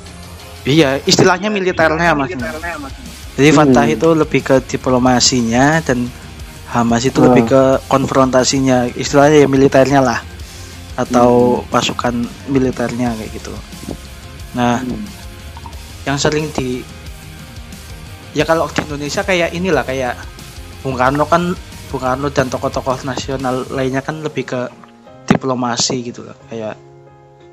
Iya, 0.64 1.04
istilahnya 1.04 1.52
militernya 1.52 2.16
mas. 2.16 2.32
Jadi 3.36 3.50
Fatah 3.52 3.86
Hmm. 3.88 3.96
itu 4.00 4.08
lebih 4.16 4.42
ke 4.46 4.56
diplomasinya 4.64 5.84
dan 5.84 6.08
Hamas 6.72 7.04
itu 7.04 7.20
Hmm. 7.20 7.28
lebih 7.36 7.52
ke 7.52 7.64
konfrontasinya. 7.92 8.88
Istilahnya 8.96 9.44
ya 9.44 9.48
militernya 9.52 10.00
lah 10.00 10.20
atau 10.96 11.60
pasukan 11.68 12.24
militernya 12.48 13.12
kayak 13.20 13.32
gitu. 13.36 13.52
Nah, 14.56 14.80
Hmm. 14.80 15.04
yang 16.08 16.16
sering 16.16 16.48
di 16.56 16.80
ya 18.32 18.44
kalau 18.48 18.68
di 18.72 18.82
Indonesia 18.88 19.22
kayak 19.24 19.52
inilah 19.52 19.84
kayak 19.84 20.16
Bung 20.82 20.96
Karno 20.96 21.28
kan 21.28 21.52
Bung 21.92 22.02
Karno 22.02 22.32
dan 22.32 22.48
tokoh-tokoh 22.48 23.04
nasional 23.04 23.68
lainnya 23.70 24.00
kan 24.00 24.24
lebih 24.24 24.48
ke 24.48 24.62
diplomasi 25.28 26.12
gitu 26.12 26.28
loh 26.28 26.38
kayak 26.48 26.76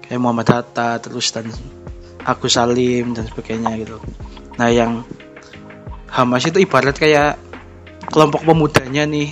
kayak 0.07 0.21
Muhammad 0.23 0.49
Hatta 0.49 1.03
terus 1.03 1.35
dan 1.35 1.51
Agus 2.23 2.55
Salim 2.55 3.13
dan 3.13 3.27
sebagainya 3.27 3.75
gitu 3.83 3.99
nah 4.57 4.71
yang 4.71 5.03
Hamas 6.09 6.49
itu 6.49 6.63
ibarat 6.65 6.97
kayak 6.97 7.37
kelompok 8.09 8.47
pemudanya 8.47 9.05
nih 9.05 9.29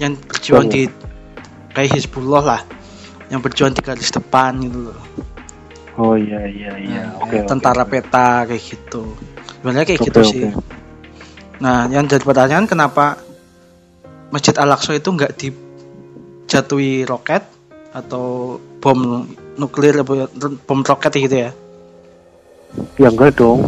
yang 0.00 0.16
berjuang 0.16 0.72
di 0.72 0.88
kayak 1.76 1.92
Hizbullah 1.92 2.42
lah 2.42 2.60
yang 3.28 3.44
berjuang 3.44 3.76
di 3.76 3.82
garis 3.84 4.10
depan 4.14 4.56
gitu 4.62 4.90
loh 4.90 5.00
Oh 5.92 6.16
iya 6.16 6.48
iya 6.48 6.72
iya. 6.80 7.02
Nah, 7.12 7.20
Oke. 7.20 7.36
oke, 7.44 7.52
tentara 7.52 7.84
oke. 7.84 7.92
peta 7.92 8.48
kayak 8.48 8.64
gitu 8.64 9.12
sebenarnya 9.62 9.86
kayak 9.86 10.00
Oke, 10.00 10.08
gitu 10.10 10.20
oke. 10.20 10.28
sih 10.28 10.42
nah 11.56 11.86
yang 11.86 12.04
jadi 12.04 12.20
pertanyaan 12.20 12.66
kenapa 12.66 13.22
Masjid 14.28 14.50
Al-Aqsa 14.52 14.92
itu 14.92 15.08
nggak 15.08 15.32
dijatuhi 15.36 17.04
roket 17.04 17.46
atau 17.92 18.58
bom 18.80 19.22
nuklir 19.54 19.94
apa 19.96 20.26
bom 20.64 20.82
roket 20.82 21.14
gitu 21.16 21.36
ya 21.40 21.52
Ya 22.96 23.06
enggak 23.06 23.36
dong. 23.36 23.60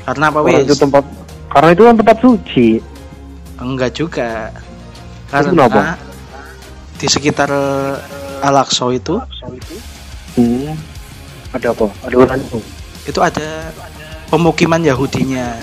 karena 0.00 0.30
apa 0.30 0.38
Karena 0.40 0.62
itu 0.62 0.70
wis 0.70 0.78
tempat 0.78 1.04
karena 1.50 1.68
itu 1.68 1.82
kan 1.82 1.94
tempat 1.98 2.16
suci. 2.16 2.68
enggak 3.58 3.90
juga 3.92 4.54
karena 5.28 5.50
kenapa? 5.50 5.82
di 6.96 7.06
sekitar 7.06 7.50
Al-Aqsa 8.40 8.86
itu 8.90 9.18
Hmm. 10.30 10.72
Ada 11.50 11.74
apa? 11.74 11.90
Ada 12.06 12.14
orang 12.16 12.38
itu. 12.38 12.62
itu 13.02 13.18
ada 13.18 13.74
pemukiman 14.30 14.80
Yahudinya 14.80 15.58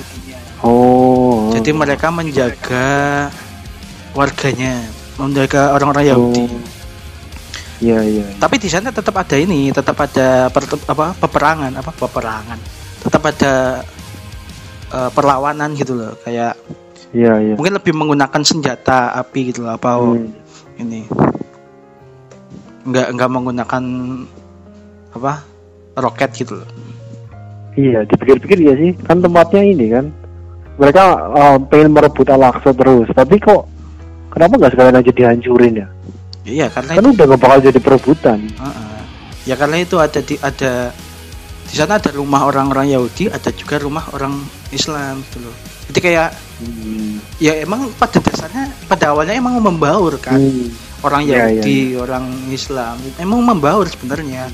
Oh. 0.58 1.54
jadi 1.54 1.70
mereka 1.70 2.10
menjaga 2.10 3.30
warganya 4.12 4.82
menjaga 5.16 5.72
orang-orang 5.72 6.06
Yahudi 6.08 6.46
Oh. 6.46 6.62
Iya 7.78 8.02
iya. 8.02 8.26
iya. 8.26 8.36
tapi 8.42 8.58
di 8.58 8.66
sana 8.66 8.90
tetap 8.90 9.14
ada 9.14 9.38
ini 9.38 9.70
tetap 9.70 9.94
ada 9.96 10.50
per- 10.50 10.82
apa 10.84 11.14
peperangan 11.14 11.70
apa 11.72 11.92
peperangan 11.92 12.58
tetap 13.00 13.22
ada 13.24 13.54
eh, 14.90 15.10
perlawanan 15.14 15.72
gitu 15.74 15.94
loh 15.94 16.18
kayak 16.20 16.58
Iya 17.14 17.34
iya. 17.38 17.54
mungkin 17.54 17.78
lebih 17.78 17.94
menggunakan 17.94 18.42
senjata 18.42 19.14
api 19.16 19.54
gitu 19.54 19.62
loh 19.62 19.78
apa 19.78 19.94
Hmm. 19.94 20.34
ini 20.76 21.06
nggak 22.84 23.08
nggak 23.14 23.30
menggunakan 23.30 23.84
apa 25.14 25.34
roket 25.96 26.34
gitu 26.34 26.58
loh 26.58 26.70
Iya, 27.78 28.00
dipikir-pikir 28.04 28.58
ya 28.58 28.74
sih, 28.74 28.92
kan 29.06 29.22
tempatnya 29.22 29.62
ini 29.62 29.86
kan. 29.94 30.10
Mereka 30.78 31.04
uh, 31.30 31.58
pengen 31.70 31.94
merebut 31.94 32.26
Al-Aqsa 32.26 32.74
terus, 32.74 33.06
tapi 33.14 33.38
kok 33.38 33.70
kenapa 34.30 34.58
nggak 34.58 34.72
sekalian 34.74 34.98
aja 34.98 35.12
dihancurin 35.14 35.76
ya? 35.78 35.88
iya 36.48 36.72
karena 36.72 36.96
Kan 36.96 37.04
itu 37.04 37.10
udah 37.12 37.26
nggak 37.28 37.42
bakal 37.44 37.60
jadi 37.60 37.80
perebutan. 37.80 38.40
Heeh. 38.48 39.02
ya 39.44 39.56
karena 39.60 39.78
itu 39.80 40.00
ada 40.00 40.20
di 40.20 40.36
ada 40.40 40.96
di 41.68 41.74
sana 41.76 42.00
ada 42.00 42.08
rumah 42.16 42.48
orang-orang 42.48 42.88
Yahudi 42.88 43.28
ada 43.28 43.52
juga 43.52 43.76
rumah 43.80 44.08
orang 44.16 44.32
Islam 44.72 45.20
gitu 45.28 45.44
loh 45.44 45.56
jadi 45.92 46.00
kayak 46.00 46.30
Hmm. 46.58 47.22
ya 47.38 47.54
emang 47.62 47.86
pada 48.02 48.18
dasarnya 48.18 48.66
pada 48.90 49.14
awalnya 49.14 49.38
emang 49.38 49.62
membaur 49.62 50.18
kan 50.18 50.40
Hmm. 50.42 50.72
orang 51.06 51.22
Iya, 51.28 51.54
Yahudi, 51.54 51.80
orang 51.94 52.26
Islam, 52.50 52.98
emang 53.22 53.46
membaur 53.46 53.86
sebenarnya. 53.86 54.50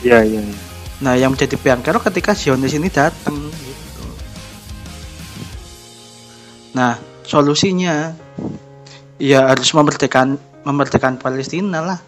Iya 0.00 0.24
iya. 0.24 0.40
iya. 0.40 0.62
Nah, 1.02 1.18
yang 1.18 1.34
menjadi 1.34 1.58
bengkel 1.58 1.98
ketika 1.98 2.38
Zionis 2.38 2.76
ini 2.78 2.86
datang 2.86 3.50
gitu. 3.50 4.04
Nah, 6.78 6.94
solusinya 7.26 8.14
ya 9.18 9.50
harus 9.50 9.70
memerdekakan 9.74 10.38
memerdekakan 10.62 11.18
Palestina 11.18 11.82
lah. 11.82 11.98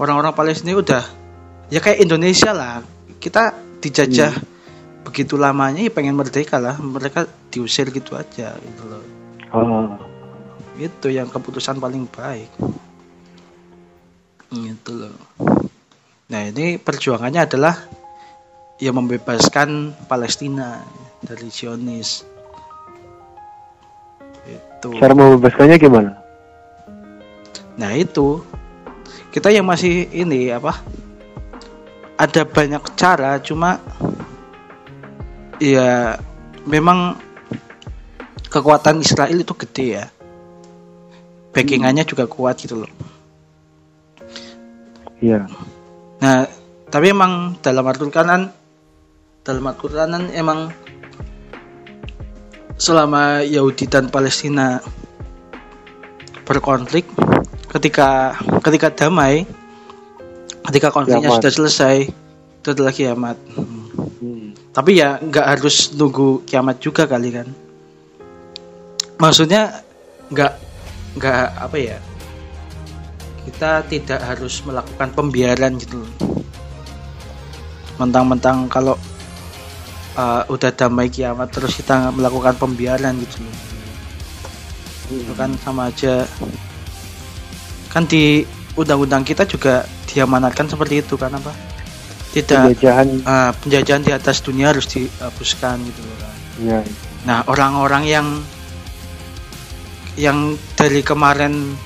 Orang-orang 0.00 0.32
Palestina 0.32 0.72
udah 0.78 1.04
ya 1.68 1.84
kayak 1.84 2.00
Indonesia 2.00 2.56
lah. 2.56 2.80
Kita 3.18 3.52
dijajah 3.82 4.32
begitu 5.04 5.36
lamanya 5.36 5.84
ya 5.84 5.92
pengen 5.92 6.16
merdeka 6.16 6.56
lah. 6.56 6.80
Mereka 6.80 7.52
diusir 7.52 7.92
gitu 7.92 8.16
aja 8.16 8.56
gitu 8.56 8.82
loh. 8.88 9.04
Ah. 9.52 10.00
Itu 10.80 11.12
yang 11.12 11.28
keputusan 11.28 11.76
paling 11.76 12.08
baik. 12.08 12.48
Gitu 14.48 14.92
loh. 14.96 15.16
Nah, 16.28 16.44
ini 16.44 16.76
perjuangannya 16.76 17.48
adalah 17.48 17.97
ya 18.78 18.94
membebaskan 18.94 19.94
Palestina 20.06 20.82
dari 21.22 21.50
Zionis. 21.50 22.22
Itu. 24.46 24.94
Cara 24.96 25.12
membebaskannya 25.12 25.76
gimana? 25.76 26.10
Nah, 27.78 27.90
itu. 27.94 28.42
Kita 29.28 29.52
yang 29.52 29.66
masih 29.68 30.08
ini 30.14 30.48
apa? 30.54 30.78
Ada 32.18 32.42
banyak 32.42 32.82
cara, 32.98 33.38
cuma 33.38 33.78
ya 35.62 36.18
memang 36.66 37.14
kekuatan 38.50 39.04
Israel 39.04 39.38
itu 39.38 39.54
gede 39.54 39.86
ya. 40.02 40.06
Backingannya 41.54 42.02
juga 42.06 42.26
kuat 42.26 42.58
gitu 42.58 42.82
loh. 42.82 42.92
Iya. 45.18 45.46
Nah, 46.22 46.46
tapi 46.90 47.10
emang 47.10 47.58
dalam 47.62 47.86
Al-Qur'an 47.86 48.57
dalam 49.48 49.64
Al-Qur'an 49.64 50.28
emang 50.36 50.68
selama 52.76 53.40
Yahudi 53.40 53.88
dan 53.88 54.12
Palestina 54.12 54.84
berkonflik 56.44 57.08
ketika 57.72 58.36
ketika 58.60 58.92
damai 58.92 59.48
ketika 60.68 60.92
konfliknya 60.92 61.32
Kiamat. 61.32 61.40
sudah 61.40 61.52
selesai 61.52 61.96
itu 62.60 62.68
adalah 62.76 62.92
kiamat. 62.92 63.36
Hmm. 63.56 63.88
Hmm. 64.20 64.46
Tapi 64.76 65.00
ya 65.00 65.16
nggak 65.16 65.46
harus 65.56 65.96
nunggu 65.96 66.44
kiamat 66.44 66.76
juga 66.84 67.08
kali 67.08 67.32
kan. 67.32 67.48
Maksudnya 69.16 69.80
nggak 70.28 70.52
nggak 71.16 71.44
apa 71.56 71.76
ya? 71.80 71.96
Kita 73.48 73.80
tidak 73.88 74.20
harus 74.20 74.60
melakukan 74.68 75.08
pembiaran 75.16 75.80
gitu. 75.80 76.04
Mentang-mentang 77.96 78.68
kalau 78.68 79.00
uh, 80.18 80.42
udah 80.50 80.74
damai 80.74 81.08
kiamat 81.08 81.54
terus 81.54 81.78
kita 81.78 82.10
melakukan 82.10 82.58
pembiaran 82.58 83.14
gitu 83.22 83.46
loh. 83.46 83.56
Itu 85.14 85.32
kan 85.38 85.54
sama 85.62 85.88
aja. 85.88 86.26
Kan 87.88 88.04
di 88.10 88.42
undang-undang 88.74 89.22
kita 89.22 89.46
juga 89.46 89.86
diamanatkan 90.10 90.66
seperti 90.66 91.06
itu 91.06 91.14
kan 91.14 91.32
apa? 91.32 91.54
Tidak 92.34 92.76
Penjajahan. 92.76 93.24
Ah, 93.24 93.56
penjajahan 93.56 94.04
di 94.04 94.12
atas 94.12 94.44
dunia 94.44 94.74
harus 94.74 94.84
dihapuskan 94.90 95.80
gitu 95.80 96.00
loh 96.04 96.16
kan. 96.20 96.34
Iya. 96.58 96.80
Nah, 97.24 97.38
orang-orang 97.48 98.04
yang 98.04 98.28
yang 100.18 100.58
dari 100.76 101.00
kemarin 101.00 101.78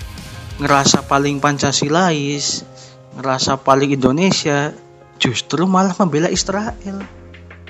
ngerasa 0.59 1.07
paling 1.07 1.39
Pancasilais, 1.39 2.67
ngerasa 3.15 3.61
paling 3.61 3.95
Indonesia, 3.95 4.75
justru 5.21 5.69
malah 5.69 5.95
membela 5.95 6.27
Israel 6.27 7.22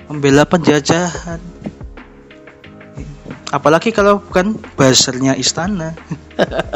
membela 0.08 0.42
penjajahan. 0.44 1.38
Apalagi 3.52 3.92
kalau 3.92 4.16
bukan 4.24 4.56
buzzernya 4.74 5.36
istana. 5.36 5.92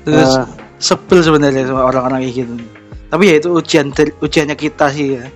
Terus 0.00 0.32
Ah. 0.32 0.48
sebel 0.80 1.20
sebenarnya 1.20 1.68
sama 1.68 1.84
orang-orang 1.84 2.24
kayak 2.24 2.34
gitu. 2.40 2.54
Tapi 3.10 3.24
ya 3.28 3.34
itu 3.36 3.48
ujian 3.52 3.92
ujiannya 3.92 4.56
kita 4.56 4.86
sih 4.94 5.20
ya. 5.20 5.28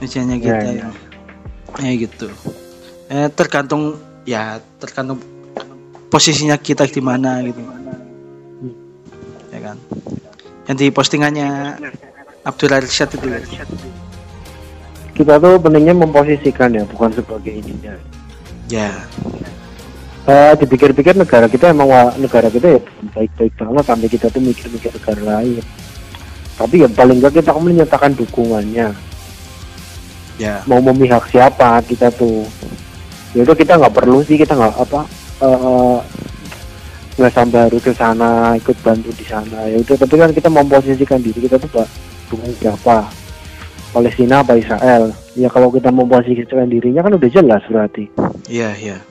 Ujiannya 0.00 0.36
Ya, 0.40 0.42
kita 0.42 0.64
ya. 0.64 0.72
ya, 0.72 0.88
ya 1.84 1.92
gitu. 2.00 2.26
Eh, 3.12 3.28
tergantung 3.36 4.00
ya 4.24 4.56
tergantung 4.80 5.20
posisinya 6.08 6.56
kita 6.56 6.88
di 6.88 7.02
mana 7.04 7.44
gitu. 7.44 7.60
Ya 9.52 9.60
kan? 9.60 9.76
Yang 10.70 10.76
di 10.80 10.86
postingannya 10.94 11.76
Abdul 12.40 12.72
Arsyad 12.72 13.12
itu 13.12 13.26
ya. 13.28 13.64
kita 15.12 15.36
tuh 15.36 15.60
pentingnya 15.60 15.92
memposisikan 15.92 16.72
ya 16.72 16.88
bukan 16.88 17.12
sebagai 17.12 17.52
ininya. 17.52 17.92
Ya. 18.72 19.04
Eh, 20.24 20.52
dipikir-pikir 20.56 21.16
negara 21.16 21.50
kita 21.52 21.76
emang 21.76 22.16
negara 22.16 22.48
kita 22.48 22.78
ya 22.78 22.80
baik-baik 23.12 23.52
banget 23.60 23.84
sampai 23.84 24.08
kita 24.08 24.26
tuh 24.32 24.40
mikir-mikir 24.40 24.88
negara 24.96 25.22
lain. 25.36 25.60
Tapi 26.56 26.74
ya 26.80 26.88
paling 26.88 27.20
enggak 27.20 27.44
kita 27.44 27.52
menyatakan 27.52 28.16
dukungannya. 28.16 28.88
Ya. 30.40 30.64
Mau 30.64 30.80
memihak 30.80 31.28
siapa 31.28 31.84
kita 31.84 32.08
tuh. 32.08 32.48
Ya 33.36 33.44
udah 33.44 33.56
kita 33.56 33.76
nggak 33.76 33.92
perlu 33.92 34.24
sih 34.24 34.40
kita 34.40 34.56
nggak 34.56 34.74
apa 34.80 35.04
eh, 35.44 35.98
nggak 37.20 37.32
sampai 37.36 37.68
harus 37.68 37.84
ke 37.84 37.92
sana 37.92 38.56
ikut 38.56 38.76
bantu 38.80 39.12
di 39.12 39.28
sana. 39.28 39.68
Ya 39.68 39.76
udah 39.76 39.96
tapi 40.00 40.14
kan 40.16 40.32
kita 40.32 40.48
memposisikan 40.48 41.20
diri 41.20 41.44
kita 41.44 41.60
tuh 41.60 41.68
pak 41.68 42.09
dukung 42.30 42.54
siapa? 42.56 43.10
Palestina 43.90 44.46
apa 44.46 44.54
Israel? 44.54 45.10
Ya 45.34 45.50
kalau 45.50 45.74
kita 45.74 45.90
memposisikan 45.90 46.70
dirinya 46.70 47.02
kan 47.02 47.18
udah 47.18 47.30
jelas 47.30 47.62
berarti. 47.66 48.06
Ya 48.46 48.70
ya 48.78 49.02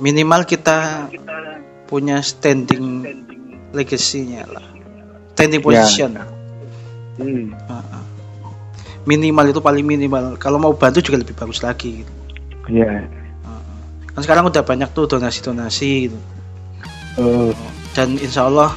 minimal 0.00 0.48
kita 0.48 1.06
punya 1.84 2.24
standing 2.24 3.04
legasinya 3.76 4.48
lah. 4.48 4.66
Standing 5.36 5.62
position. 5.62 6.10
Hmm. 7.20 7.52
Heeh. 7.52 8.02
minimal 9.04 9.52
itu 9.52 9.60
paling 9.60 9.84
minimal. 9.84 10.36
Kalau 10.40 10.56
mau 10.60 10.72
bantu 10.76 11.04
juga 11.04 11.20
lebih 11.20 11.36
bagus 11.36 11.60
lagi 11.60 12.04
gitu. 12.04 12.12
ya. 12.68 13.04
Kan 14.12 14.20
sekarang 14.24 14.48
udah 14.48 14.64
banyak 14.64 14.92
tuh 14.92 15.08
donasi-donasi 15.08 15.90
gitu. 16.08 16.18
Eh, 17.20 17.52
dan 17.96 18.16
insya 18.20 18.48
Allah 18.48 18.72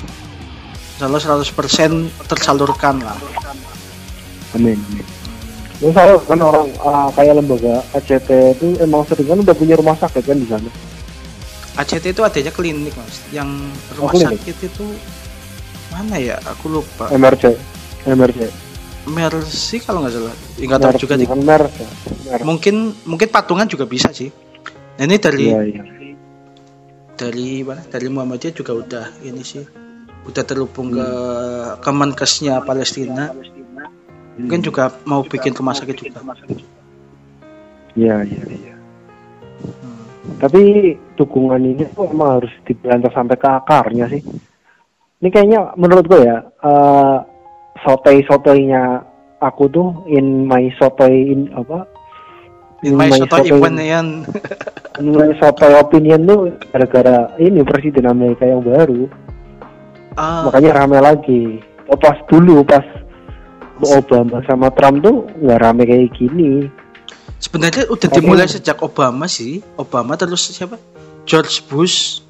insya 0.95 1.05
Allah 1.05 1.21
100% 1.43 2.27
tersalurkan 2.27 2.97
lah 3.03 3.17
amin 4.53 4.77
amin 4.89 5.07
Terus 5.73 5.91
saya 5.91 6.15
kan 6.17 6.39
orang 6.39 6.71
ah, 6.79 7.11
kayak 7.11 7.35
lembaga 7.35 7.83
ACT 7.91 8.29
itu 8.55 8.79
emang 8.79 9.03
sering 9.03 9.27
kan 9.27 9.37
udah 9.37 9.51
punya 9.51 9.75
rumah 9.75 9.93
sakit 9.93 10.23
kan 10.23 10.37
di 10.37 10.47
sana. 10.47 10.71
ACT 11.75 12.05
itu 12.07 12.21
adanya 12.21 12.49
klinik 12.49 12.93
mas 12.93 13.19
yang 13.29 13.49
rumah 13.91 14.07
Oh, 14.07 14.15
klinik. 14.15 14.39
sakit 14.39 14.57
itu 14.65 14.85
mana 15.89 16.15
ya 16.15 16.39
aku 16.41 16.71
lupa 16.71 17.11
MRC, 17.11 17.51
MRC. 18.05 18.47
Mercy 19.05 19.77
kalau 19.77 19.99
nggak 19.99 20.15
salah 20.15 20.31
Ya, 20.55 20.63
nggak 20.65 20.79
tahu 20.79 20.93
juga 20.97 21.15
di 21.15 21.25
Mercy. 21.27 21.83
Mercy. 22.23 22.43
mungkin 22.43 22.75
mungkin 23.03 23.27
patungan 23.27 23.67
juga 23.67 23.83
bisa 23.83 24.07
sih 24.09 24.31
nah, 24.95 25.03
ini 25.03 25.17
dari 25.17 25.45
Iya 25.45 25.59
iya. 25.67 25.83
dari 27.13 27.61
mana 27.61 27.83
dari 27.83 28.07
Muhammadiyah 28.07 28.53
juga 28.53 28.71
udah 28.73 29.05
ini 29.21 29.43
sih 29.43 29.61
udah 30.23 30.43
terhubung 30.43 30.89
ke 30.91 31.03
Hmm. 31.03 31.81
Kemenkesnya 31.81 32.63
Palestina 32.63 33.35
mungkin 34.37 34.61
juga 34.65 34.89
mau 35.05 35.21
bikin 35.21 35.53
rumah 35.53 35.77
sakit 35.77 35.95
juga 35.99 36.21
Iya 37.93 38.25
iya 38.25 38.43
iya. 38.49 38.75
Hmm. 39.61 40.41
Tapi 40.41 40.93
dukungan 41.13 41.61
ini 41.61 41.85
tuh 41.93 42.09
emang 42.09 42.41
harus 42.41 42.53
diberantas 42.65 43.13
sampai 43.13 43.37
ke 43.37 43.45
akarnya 43.45 44.09
sih. 44.09 44.21
Ini 45.21 45.29
kayaknya 45.29 45.77
menurut 45.77 46.09
gue 46.09 46.25
ya, 46.25 46.41
eh 46.41 47.17
sotoy-sotoynya 47.85 49.05
aku 49.45 49.69
tuh 49.69 49.87
in 50.09 50.49
my 50.49 50.73
sotoy 50.81 51.37
in 51.37 51.53
apa? 51.53 51.85
In 52.83 52.99
my 52.99 53.07
soto 53.13 53.39
opinion 53.39 54.27
in 54.99 55.07
my 55.15 55.31
sotoy 55.39 55.71
opinion 55.79 56.27
tuh 56.27 56.51
gara-gara 56.73 57.31
ini 57.39 57.63
presiden 57.63 58.09
Amerika 58.09 58.43
yang 58.43 58.65
baru. 58.65 59.07
Ah, 60.19 60.49
makanya 60.49 60.83
rame 60.83 60.99
lagi. 60.99 61.63
Oh, 61.87 61.97
pas 61.99 62.17
dulu 62.27 62.65
pas 62.67 62.83
Obama 63.81 64.37
sama 64.45 64.69
Trump 64.75 65.01
tuh 65.01 65.25
nggak 65.41 65.59
rame 65.59 65.83
kayak 65.87 66.13
gini. 66.13 66.69
sebenarnya 67.43 67.91
udah 67.91 68.07
Tapi- 68.07 68.23
dimulai 68.23 68.47
sejak 68.47 68.79
Obama 68.79 69.27
sih. 69.27 69.59
Obama 69.75 70.15
terus 70.15 70.47
siapa? 70.47 70.79
George 71.27 71.59
Bush. 71.67 72.23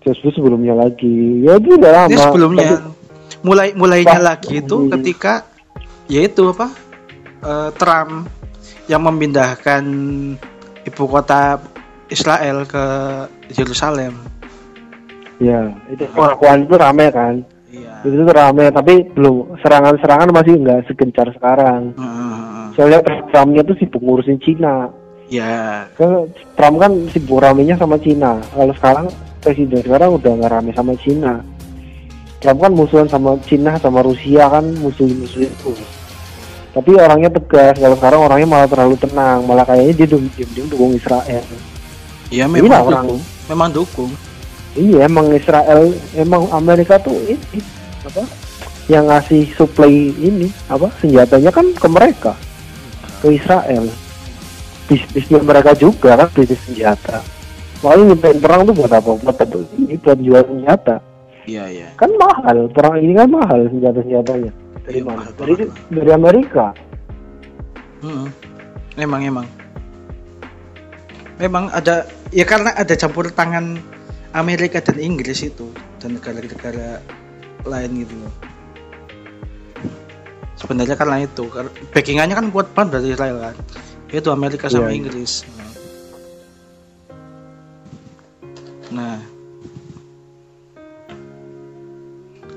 Justru 0.00 0.32
sebelumnya 0.32 0.72
lagi, 0.72 1.44
ya 1.44 1.60
itu 1.60 1.76
udah 1.76 1.90
lama. 1.92 2.08
ini 2.08 2.16
sebelumnya. 2.16 2.68
Tapi- 2.80 2.92
mulai 3.44 3.76
mulainya 3.76 4.16
lagi 4.16 4.64
itu 4.64 4.88
ketika 4.88 5.44
yaitu 6.08 6.48
apa? 6.56 6.72
Eh, 7.44 7.70
Trump 7.76 8.32
yang 8.88 9.04
memindahkan 9.04 9.84
ibu 10.88 11.04
kota 11.04 11.60
Israel 12.08 12.64
ke 12.64 12.84
Yerusalem. 13.52 14.16
Ya 15.36 15.68
itu 15.92 16.08
pengakuan 16.16 16.64
itu 16.64 16.74
rame 16.80 17.06
kan. 17.12 17.44
Iya 17.74 17.94
Itu 18.06 18.22
tuh 18.22 18.30
rame, 18.30 18.70
tapi 18.70 18.94
belum 19.10 19.58
serangan-serangan 19.58 20.30
masih 20.30 20.62
nggak 20.62 20.86
segencar 20.86 21.26
sekarang. 21.34 21.90
Heeh. 21.98 22.36
Soalnya 22.74 23.00
Trumpnya 23.30 23.62
tuh 23.62 23.76
sibuk 23.78 24.02
ngurusin 24.02 24.38
Cina. 24.38 24.86
ya 25.26 25.88
Kan 25.98 26.30
Trump 26.54 26.76
kan 26.78 26.92
sibuk 27.10 27.42
ramenya 27.42 27.74
sama 27.74 27.98
Cina. 27.98 28.38
Kalau 28.52 28.74
sekarang 28.76 29.06
presiden 29.42 29.82
sekarang 29.82 30.14
udah 30.14 30.30
nggak 30.38 30.52
rame 30.52 30.70
sama 30.70 30.94
Cina. 31.00 31.42
Trump 32.38 32.60
kan 32.60 32.72
musuhan 32.76 33.08
sama 33.08 33.34
Cina 33.48 33.74
sama 33.80 34.04
Rusia 34.04 34.46
kan 34.46 34.62
musuh-musuh 34.78 35.48
itu. 35.48 35.72
Tapi 36.74 36.90
orangnya 36.98 37.30
tegas. 37.30 37.78
Kalau 37.78 37.96
sekarang 37.96 38.20
orangnya 38.20 38.48
malah 38.50 38.68
terlalu 38.68 38.98
tenang. 38.98 39.46
Malah 39.46 39.64
kayaknya 39.64 40.04
dia 40.04 40.06
dukung 40.10 40.28
diem 40.34 40.66
dukung 40.68 40.92
Israel. 40.92 41.24
ya 41.30 41.42
Iya 42.34 42.44
memang 42.50 42.82
orang. 42.84 43.04
dukung 43.06 43.20
memang 43.46 43.68
dukung 43.70 44.10
Iya 44.74 45.06
emang 45.06 45.30
Israel 45.30 45.86
emang 46.12 46.50
Amerika 46.50 46.98
tuh 46.98 47.14
ini 47.24 47.62
apa 48.02 48.26
yang 48.86 49.06
ngasih 49.06 49.48
supply 49.54 49.88
ini 50.12 50.50
apa 50.66 50.90
senjatanya 50.98 51.48
kan 51.48 51.70
ke 51.72 51.86
mereka 51.86 52.32
ke 53.22 53.32
Israel. 53.32 53.86
Bisnisnya 54.84 55.40
mereka 55.40 55.72
juga 55.72 56.18
kan 56.18 56.28
bisnis 56.34 56.60
senjata. 56.66 57.22
Makanya 57.80 58.04
nyimpen 58.12 58.36
perang 58.36 58.60
tuh 58.64 58.74
buat 58.74 58.92
apa? 58.92 59.10
Buat 59.14 59.36
apa? 59.38 59.56
Ini 59.78 59.96
buat 59.96 60.18
jual 60.18 60.42
senjata. 60.42 60.96
Iya 61.44 61.64
iya. 61.70 61.88
Kan 61.96 62.10
mahal 62.16 62.68
perang 62.68 62.98
ini 62.98 63.12
kan 63.14 63.28
mahal 63.30 63.64
senjata 63.70 64.02
senjatanya 64.02 64.52
dari 64.84 65.00
Iya, 65.00 65.04
mana? 65.06 65.28
dari 65.32 65.52
banget. 65.54 65.68
dari 65.88 66.10
Amerika. 66.12 66.66
Mm-mm. 68.04 68.28
Memang 68.94 69.20
emang. 69.22 69.46
Memang 71.34 71.64
ada 71.72 72.04
ya 72.30 72.44
karena 72.44 72.70
ada 72.76 72.94
campur 72.94 73.26
tangan 73.28 73.80
Amerika 74.34 74.82
dan 74.82 74.98
Inggris 74.98 75.46
itu 75.46 75.70
dan 76.02 76.18
negara-negara 76.18 76.98
lain 77.64 77.90
gitu 78.02 78.14
loh. 78.18 78.34
Sebenarnya 80.58 80.98
karena 80.98 81.22
itu 81.22 81.46
backingannya 81.94 82.34
kan 82.34 82.46
kuat 82.50 82.68
banget 82.74 82.98
dari 82.98 83.14
Israel 83.14 83.38
kan. 83.38 83.56
Itu 84.10 84.30
Amerika 84.30 84.66
sama 84.70 84.90
Iya, 84.90 84.90
iya. 84.90 84.98
Inggris. 84.98 85.32
Nah. 88.90 89.18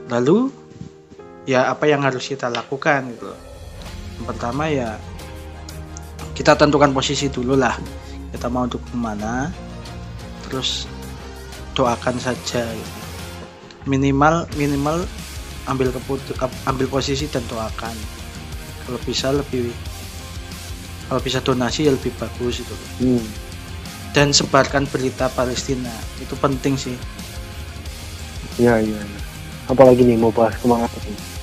Lalu 0.08 0.50
ya 1.46 1.70
apa 1.70 1.86
yang 1.86 2.02
harus 2.02 2.26
kita 2.26 2.50
lakukan 2.50 3.14
gitu 3.14 3.30
loh. 3.30 3.42
Yang 4.18 4.26
pertama 4.34 4.64
ya 4.70 4.98
kita 6.38 6.54
tentukan 6.54 6.94
posisi 6.94 7.34
dulu 7.34 7.58
lah 7.58 7.74
kita 8.30 8.46
mau 8.46 8.70
untuk 8.70 8.78
ke 8.86 8.94
mana 8.94 9.50
terus 10.46 10.86
doakan 11.78 12.18
saja. 12.18 12.66
Gitu. 12.66 12.96
minimal 13.88 14.44
minimal 14.60 15.08
ambil 15.70 15.94
keputus 15.96 16.36
ambil 16.66 16.90
posisi 16.90 17.30
dan 17.30 17.46
doakan. 17.48 17.94
Kalau 18.84 19.00
bisa 19.06 19.32
lebih 19.32 19.72
kalau 21.08 21.22
bisa 21.24 21.40
donasi 21.40 21.88
ya 21.88 21.94
lebih 21.94 22.12
bagus 22.18 22.66
itu. 22.66 22.76
Hmm. 23.00 23.24
dan 24.18 24.34
sebarkan 24.34 24.90
berita 24.90 25.30
Palestina. 25.32 25.94
Itu 26.18 26.34
penting 26.42 26.74
sih. 26.74 26.98
Ya 28.58 28.82
iya 28.82 28.98
iya 28.98 29.28
apalagi 29.68 30.02
nih 30.08 30.16
mau 30.16 30.32
bahas 30.32 30.56
ke 30.56 30.66
mana 30.66 30.88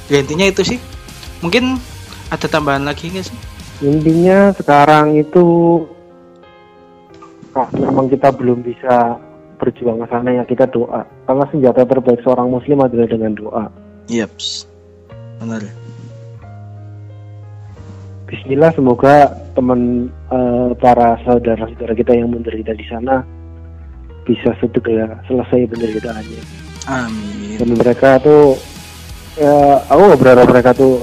ya 0.08 0.20
intinya 0.20 0.48
itu 0.48 0.64
sih. 0.64 0.78
Mungkin 1.44 1.76
ada 2.32 2.46
tambahan 2.48 2.88
lagi 2.88 3.12
nggak 3.12 3.24
sih? 3.28 3.38
Intinya 3.84 4.52
sekarang 4.56 5.20
itu 5.20 5.44
ah, 7.52 7.68
memang 7.76 8.08
kita 8.08 8.32
belum 8.32 8.64
bisa 8.64 9.20
berjuang 9.64 10.04
ke 10.04 10.06
sana 10.12 10.28
ya 10.36 10.44
kita 10.44 10.68
doa 10.68 11.08
karena 11.24 11.44
senjata 11.48 11.88
terbaik 11.88 12.20
seorang 12.20 12.52
muslim 12.52 12.84
adalah 12.84 13.08
dengan 13.08 13.32
doa 13.32 13.64
Yeps. 14.12 14.68
Benar. 15.40 15.64
Bismillah 18.28 18.72
semoga 18.76 19.32
teman 19.56 20.12
eh, 20.28 20.70
para 20.76 21.16
saudara-saudara 21.24 21.96
kita 21.96 22.12
yang 22.12 22.28
menderita 22.28 22.76
di 22.76 22.84
sana 22.84 23.24
bisa 24.28 24.52
segera 24.60 25.24
selesai 25.24 25.72
penderitaannya. 25.72 26.42
Amin. 26.84 27.56
Dan 27.56 27.68
mereka 27.80 28.20
tuh 28.20 28.60
ya 29.40 29.80
aku 29.88 30.20
berharap 30.20 30.52
mereka 30.52 30.76
tuh 30.76 31.00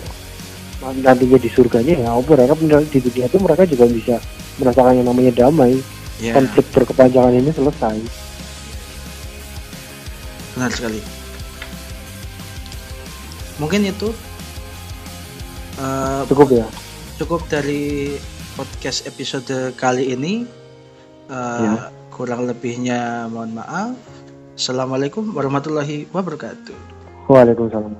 nantinya 0.81 1.37
di 1.41 1.49
surganya 1.49 1.93
ya 2.05 2.07
aku 2.13 2.37
berharap 2.37 2.57
di 2.61 2.99
dunia 3.01 3.25
itu 3.25 3.37
mereka 3.37 3.65
juga 3.65 3.85
bisa 3.89 4.15
merasakan 4.61 4.97
yang 4.97 5.07
namanya 5.09 5.45
damai 5.45 5.77
Ya, 6.21 6.37
konflik 6.37 6.69
berkepanjangan 6.69 7.33
ini 7.33 7.49
selesai 7.49 7.97
benar 10.61 10.77
sekali. 10.77 11.01
Mungkin 13.57 13.81
itu 13.81 14.13
eh, 15.81 16.21
cukup 16.29 16.53
ya 16.53 16.69
cukup 17.17 17.49
dari 17.49 18.13
podcast 18.53 19.09
episode 19.09 19.73
kali 19.73 20.13
ini. 20.13 20.45
Eh, 21.33 21.61
Ya. 21.65 21.89
Kurang 22.13 22.45
lebihnya 22.45 23.25
mohon 23.33 23.57
maaf. 23.57 23.97
Assalamualaikum 24.53 25.33
warahmatullahi 25.33 26.05
wabarakatuh. 26.13 26.77
Waalaikumsalam 27.25 27.97